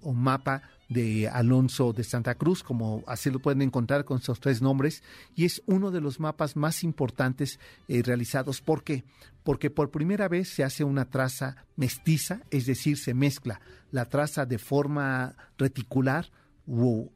o 0.00 0.12
mapa 0.14 0.62
de 0.88 1.28
Alonso 1.28 1.92
de 1.92 2.04
Santa 2.04 2.36
Cruz, 2.36 2.62
como 2.62 3.04
así 3.06 3.30
lo 3.30 3.38
pueden 3.38 3.60
encontrar 3.60 4.06
con 4.06 4.18
esos 4.18 4.40
tres 4.40 4.62
nombres, 4.62 5.02
y 5.36 5.44
es 5.44 5.62
uno 5.66 5.90
de 5.90 6.00
los 6.00 6.20
mapas 6.20 6.56
más 6.56 6.82
importantes 6.82 7.60
eh, 7.86 8.02
realizados. 8.02 8.62
¿Por 8.62 8.82
qué? 8.82 9.04
Porque 9.44 9.68
por 9.68 9.90
primera 9.90 10.26
vez 10.26 10.48
se 10.48 10.64
hace 10.64 10.84
una 10.84 11.04
traza 11.04 11.66
mestiza, 11.76 12.40
es 12.50 12.64
decir, 12.64 12.96
se 12.96 13.12
mezcla 13.12 13.60
la 13.90 14.06
traza 14.06 14.46
de 14.46 14.56
forma 14.56 15.36
reticular 15.58 16.30
u 16.66 17.10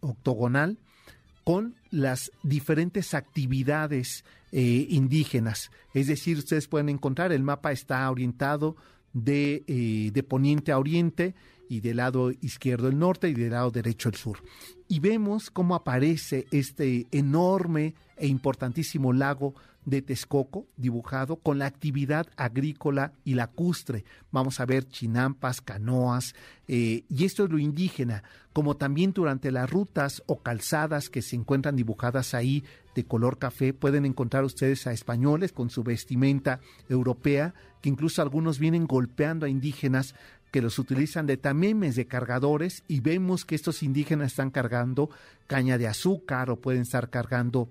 octogonal 0.00 0.78
con 1.42 1.74
las 1.90 2.32
diferentes 2.42 3.14
actividades 3.14 4.26
eh, 4.52 4.86
indígenas. 4.90 5.70
Es 5.94 6.06
decir, 6.08 6.36
ustedes 6.36 6.68
pueden 6.68 6.90
encontrar, 6.90 7.32
el 7.32 7.42
mapa 7.42 7.72
está 7.72 8.10
orientado 8.10 8.76
de, 9.16 9.64
eh, 9.66 10.10
de 10.12 10.22
poniente 10.22 10.72
a 10.72 10.78
oriente, 10.78 11.34
y 11.68 11.80
del 11.80 11.96
lado 11.96 12.30
izquierdo 12.30 12.88
el 12.88 12.98
norte 12.98 13.28
y 13.28 13.34
del 13.34 13.50
lado 13.50 13.70
derecho 13.70 14.08
el 14.08 14.14
sur. 14.14 14.38
Y 14.88 15.00
vemos 15.00 15.50
cómo 15.50 15.74
aparece 15.74 16.46
este 16.50 17.06
enorme 17.10 17.94
e 18.16 18.28
importantísimo 18.28 19.12
lago 19.12 19.54
de 19.84 20.02
Texcoco 20.02 20.66
dibujado 20.76 21.36
con 21.36 21.58
la 21.58 21.66
actividad 21.66 22.26
agrícola 22.36 23.12
y 23.24 23.34
lacustre. 23.34 24.04
Vamos 24.32 24.58
a 24.58 24.66
ver 24.66 24.88
chinampas, 24.88 25.60
canoas, 25.60 26.34
eh, 26.66 27.04
y 27.08 27.24
esto 27.24 27.44
es 27.44 27.50
lo 27.50 27.58
indígena, 27.58 28.24
como 28.52 28.76
también 28.76 29.12
durante 29.12 29.52
las 29.52 29.70
rutas 29.70 30.22
o 30.26 30.42
calzadas 30.42 31.08
que 31.08 31.22
se 31.22 31.36
encuentran 31.36 31.76
dibujadas 31.76 32.34
ahí 32.34 32.64
de 32.96 33.04
color 33.04 33.38
café, 33.38 33.74
pueden 33.74 34.06
encontrar 34.06 34.44
ustedes 34.44 34.86
a 34.86 34.92
españoles 34.92 35.52
con 35.52 35.70
su 35.70 35.84
vestimenta 35.84 36.60
europea, 36.88 37.54
incluso 37.88 38.22
algunos 38.22 38.58
vienen 38.58 38.86
golpeando 38.86 39.46
a 39.46 39.48
indígenas 39.48 40.14
que 40.50 40.62
los 40.62 40.78
utilizan 40.78 41.26
de 41.26 41.36
tamemes, 41.36 41.96
de 41.96 42.06
cargadores, 42.06 42.82
y 42.88 43.00
vemos 43.00 43.44
que 43.44 43.54
estos 43.54 43.82
indígenas 43.82 44.32
están 44.32 44.50
cargando 44.50 45.10
caña 45.46 45.78
de 45.78 45.88
azúcar 45.88 46.50
o 46.50 46.56
pueden 46.56 46.82
estar 46.82 47.10
cargando 47.10 47.68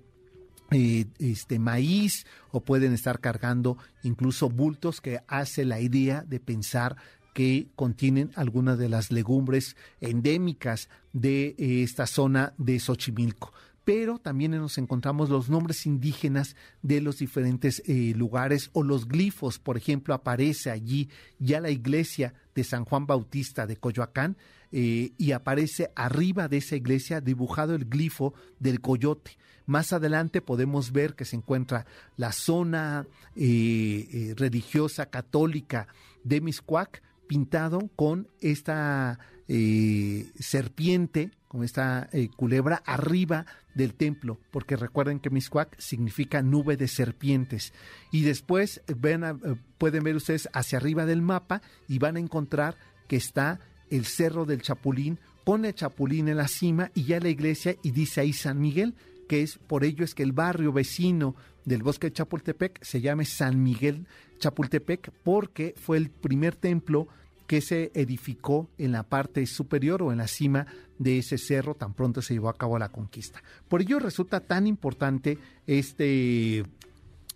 eh, 0.70 1.06
este 1.18 1.58
maíz 1.58 2.26
o 2.50 2.60
pueden 2.60 2.92
estar 2.92 3.20
cargando 3.20 3.78
incluso 4.02 4.50
bultos 4.50 5.00
que 5.00 5.20
hace 5.28 5.64
la 5.64 5.80
idea 5.80 6.24
de 6.26 6.40
pensar 6.40 6.96
que 7.34 7.68
contienen 7.76 8.30
algunas 8.34 8.78
de 8.78 8.88
las 8.88 9.12
legumbres 9.12 9.76
endémicas 10.00 10.88
de 11.12 11.54
eh, 11.58 11.82
esta 11.82 12.06
zona 12.06 12.52
de 12.58 12.80
Xochimilco 12.80 13.52
pero 13.86 14.18
también 14.18 14.50
nos 14.50 14.78
encontramos 14.78 15.30
los 15.30 15.48
nombres 15.48 15.86
indígenas 15.86 16.56
de 16.82 17.00
los 17.00 17.18
diferentes 17.18 17.80
eh, 17.86 18.14
lugares 18.16 18.68
o 18.72 18.82
los 18.82 19.06
glifos, 19.06 19.60
por 19.60 19.76
ejemplo, 19.76 20.12
aparece 20.12 20.72
allí 20.72 21.08
ya 21.38 21.60
la 21.60 21.70
iglesia 21.70 22.34
de 22.56 22.64
San 22.64 22.84
Juan 22.84 23.06
Bautista 23.06 23.64
de 23.64 23.76
Coyoacán 23.76 24.36
eh, 24.72 25.12
y 25.16 25.30
aparece 25.30 25.92
arriba 25.94 26.48
de 26.48 26.56
esa 26.56 26.74
iglesia 26.74 27.20
dibujado 27.20 27.76
el 27.76 27.84
glifo 27.84 28.34
del 28.58 28.80
coyote. 28.80 29.38
Más 29.66 29.92
adelante 29.92 30.42
podemos 30.42 30.90
ver 30.90 31.14
que 31.14 31.24
se 31.24 31.36
encuentra 31.36 31.86
la 32.16 32.32
zona 32.32 33.06
eh, 33.36 34.34
religiosa 34.36 35.06
católica 35.06 35.86
de 36.24 36.40
Miscuac 36.40 37.04
pintado 37.28 37.88
con 37.94 38.26
esta 38.40 39.20
serpiente, 40.40 41.30
con 41.48 41.64
esta 41.64 42.08
culebra 42.36 42.82
arriba 42.84 43.46
del 43.74 43.94
templo, 43.94 44.38
porque 44.50 44.76
recuerden 44.76 45.20
que 45.20 45.30
Miscuac 45.30 45.78
significa 45.78 46.42
nube 46.42 46.76
de 46.76 46.88
serpientes. 46.88 47.72
Y 48.10 48.22
después 48.22 48.80
ven 48.96 49.24
eh, 49.24 49.34
pueden 49.78 50.02
ver 50.02 50.16
ustedes 50.16 50.48
hacia 50.52 50.78
arriba 50.78 51.06
del 51.06 51.22
mapa 51.22 51.62
y 51.86 51.98
van 51.98 52.16
a 52.16 52.20
encontrar 52.20 52.76
que 53.06 53.16
está 53.16 53.60
el 53.90 54.06
Cerro 54.06 54.46
del 54.46 54.62
Chapulín 54.62 55.18
con 55.44 55.64
el 55.64 55.74
Chapulín 55.74 56.28
en 56.28 56.38
la 56.38 56.48
cima 56.48 56.90
y 56.94 57.04
ya 57.04 57.20
la 57.20 57.28
iglesia 57.28 57.76
y 57.82 57.92
dice 57.92 58.20
ahí 58.20 58.32
San 58.32 58.60
Miguel, 58.60 58.94
que 59.28 59.42
es 59.42 59.58
por 59.58 59.84
ello 59.84 60.04
es 60.04 60.14
que 60.14 60.22
el 60.22 60.32
barrio 60.32 60.72
vecino 60.72 61.36
del 61.64 61.82
bosque 61.82 62.08
de 62.08 62.14
Chapultepec 62.14 62.82
se 62.82 63.00
llame 63.00 63.24
San 63.24 63.62
Miguel 63.62 64.06
Chapultepec 64.38 65.12
porque 65.22 65.74
fue 65.76 65.98
el 65.98 66.10
primer 66.10 66.56
templo 66.56 67.08
que 67.46 67.60
se 67.60 67.92
edificó 67.94 68.68
en 68.78 68.92
la 68.92 69.04
parte 69.04 69.46
superior 69.46 70.02
o 70.02 70.12
en 70.12 70.18
la 70.18 70.28
cima 70.28 70.66
de 70.98 71.18
ese 71.18 71.38
cerro 71.38 71.74
tan 71.74 71.94
pronto 71.94 72.22
se 72.22 72.34
llevó 72.34 72.48
a 72.48 72.56
cabo 72.56 72.78
la 72.78 72.90
conquista. 72.90 73.42
Por 73.68 73.82
ello 73.82 73.98
resulta 73.98 74.40
tan 74.40 74.66
importante 74.66 75.38
este, 75.66 76.64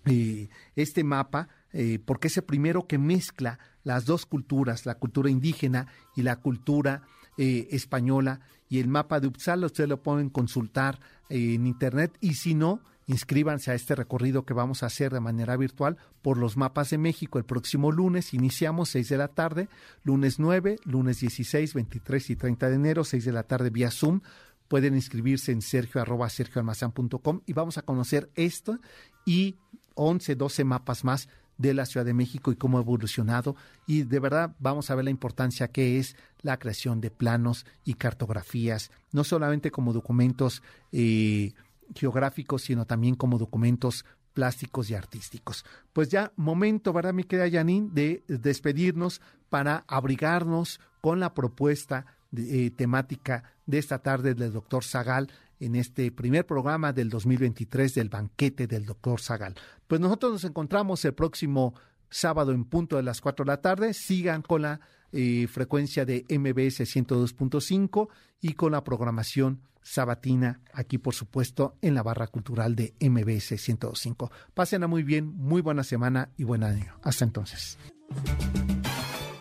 eh, 0.06 0.48
este 0.76 1.04
mapa, 1.04 1.48
eh, 1.72 1.98
porque 2.04 2.28
es 2.28 2.36
el 2.36 2.44
primero 2.44 2.86
que 2.86 2.98
mezcla 2.98 3.58
las 3.84 4.04
dos 4.04 4.26
culturas, 4.26 4.86
la 4.86 4.96
cultura 4.96 5.30
indígena 5.30 5.86
y 6.16 6.22
la 6.22 6.36
cultura 6.36 7.02
eh, 7.38 7.68
española. 7.70 8.40
Y 8.68 8.78
el 8.78 8.88
mapa 8.88 9.20
de 9.20 9.26
Uppsala 9.26 9.66
ustedes 9.66 9.88
lo 9.88 10.02
pueden 10.02 10.30
consultar 10.30 11.00
en 11.28 11.66
internet 11.66 12.16
y 12.20 12.34
si 12.34 12.54
no, 12.54 12.82
Inscríbanse 13.10 13.72
a 13.72 13.74
este 13.74 13.96
recorrido 13.96 14.44
que 14.44 14.54
vamos 14.54 14.84
a 14.84 14.86
hacer 14.86 15.12
de 15.12 15.18
manera 15.18 15.56
virtual 15.56 15.96
por 16.22 16.38
los 16.38 16.56
mapas 16.56 16.90
de 16.90 16.98
México 16.98 17.40
el 17.40 17.44
próximo 17.44 17.90
lunes. 17.90 18.34
Iniciamos 18.34 18.90
6 18.90 19.08
de 19.08 19.16
la 19.16 19.26
tarde, 19.26 19.68
lunes 20.04 20.38
9, 20.38 20.76
lunes 20.84 21.18
16, 21.18 21.74
23 21.74 22.30
y 22.30 22.36
30 22.36 22.68
de 22.68 22.74
enero, 22.76 23.02
6 23.02 23.24
de 23.24 23.32
la 23.32 23.42
tarde 23.42 23.70
vía 23.70 23.90
Zoom. 23.90 24.20
Pueden 24.68 24.94
inscribirse 24.94 25.50
en 25.50 25.60
sergio 25.60 26.00
arroba 26.00 26.30
sergioalmazán.com 26.30 27.40
y 27.46 27.52
vamos 27.52 27.78
a 27.78 27.82
conocer 27.82 28.30
esto 28.36 28.78
y 29.26 29.56
11, 29.96 30.36
12 30.36 30.62
mapas 30.62 31.02
más 31.02 31.28
de 31.58 31.74
la 31.74 31.86
Ciudad 31.86 32.06
de 32.06 32.14
México 32.14 32.52
y 32.52 32.56
cómo 32.56 32.78
ha 32.78 32.82
evolucionado. 32.82 33.56
Y 33.88 34.04
de 34.04 34.20
verdad 34.20 34.54
vamos 34.60 34.88
a 34.88 34.94
ver 34.94 35.06
la 35.06 35.10
importancia 35.10 35.66
que 35.66 35.98
es 35.98 36.14
la 36.42 36.60
creación 36.60 37.00
de 37.00 37.10
planos 37.10 37.66
y 37.84 37.94
cartografías, 37.94 38.92
no 39.10 39.24
solamente 39.24 39.72
como 39.72 39.92
documentos 39.92 40.62
eh, 40.92 41.54
geográficos, 41.94 42.62
sino 42.62 42.86
también 42.86 43.14
como 43.14 43.38
documentos 43.38 44.04
plásticos 44.32 44.90
y 44.90 44.94
artísticos. 44.94 45.64
Pues 45.92 46.08
ya 46.08 46.32
momento, 46.36 46.92
¿verdad, 46.92 47.12
mi 47.12 47.24
querida 47.24 47.50
Janine, 47.50 47.90
de 47.92 48.24
despedirnos 48.28 49.20
para 49.48 49.84
abrigarnos 49.88 50.80
con 51.00 51.20
la 51.20 51.34
propuesta 51.34 52.06
eh, 52.36 52.70
temática 52.70 53.42
de 53.66 53.78
esta 53.78 53.98
tarde 53.98 54.34
del 54.34 54.52
doctor 54.52 54.84
Zagal 54.84 55.30
en 55.58 55.74
este 55.76 56.10
primer 56.10 56.46
programa 56.46 56.92
del 56.92 57.10
2023 57.10 57.94
del 57.94 58.08
banquete 58.08 58.66
del 58.66 58.86
doctor 58.86 59.20
Zagal. 59.20 59.54
Pues 59.86 60.00
nosotros 60.00 60.32
nos 60.32 60.44
encontramos 60.44 61.04
el 61.04 61.14
próximo 61.14 61.74
sábado 62.08 62.52
en 62.52 62.64
punto 62.64 62.96
de 62.96 63.02
las 63.02 63.20
4 63.20 63.44
de 63.44 63.50
la 63.50 63.60
tarde. 63.60 63.94
Sigan 63.94 64.42
con 64.42 64.62
la 64.62 64.80
eh, 65.12 65.46
frecuencia 65.48 66.04
de 66.04 66.24
MBS 66.28 66.80
102.5 66.80 68.08
y 68.40 68.54
con 68.54 68.72
la 68.72 68.84
programación 68.84 69.60
sabatina 69.82 70.60
aquí 70.72 70.98
por 70.98 71.14
supuesto 71.14 71.76
en 71.82 71.94
la 71.94 72.02
barra 72.02 72.26
cultural 72.26 72.76
de 72.76 72.94
MBS 73.00 73.52
102.5. 73.52 74.30
Pásenla 74.54 74.86
muy 74.86 75.02
bien, 75.02 75.26
muy 75.36 75.62
buena 75.62 75.84
semana 75.84 76.30
y 76.36 76.44
buen 76.44 76.62
año. 76.64 76.98
Hasta 77.02 77.24
entonces. 77.24 77.78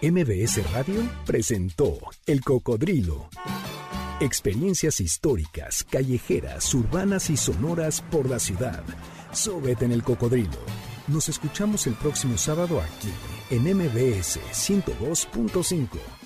MBS 0.01 0.71
Radio 0.71 1.01
presentó 1.25 1.97
El 2.25 2.41
Cocodrilo. 2.41 3.29
Experiencias 4.21 4.99
históricas, 4.99 5.85
callejeras, 5.89 6.73
urbanas 6.73 7.29
y 7.29 7.37
sonoras 7.37 8.01
por 8.01 8.29
la 8.29 8.39
ciudad. 8.39 8.83
Súbete 9.31 9.85
en 9.85 9.93
el 9.93 10.03
cocodrilo. 10.03 10.59
Nos 11.07 11.29
escuchamos 11.29 11.87
el 11.87 11.93
próximo 11.93 12.37
sábado 12.37 12.81
aquí 12.81 13.09
en 13.49 13.63
MBS 13.63 14.39
102.5. 14.51 16.18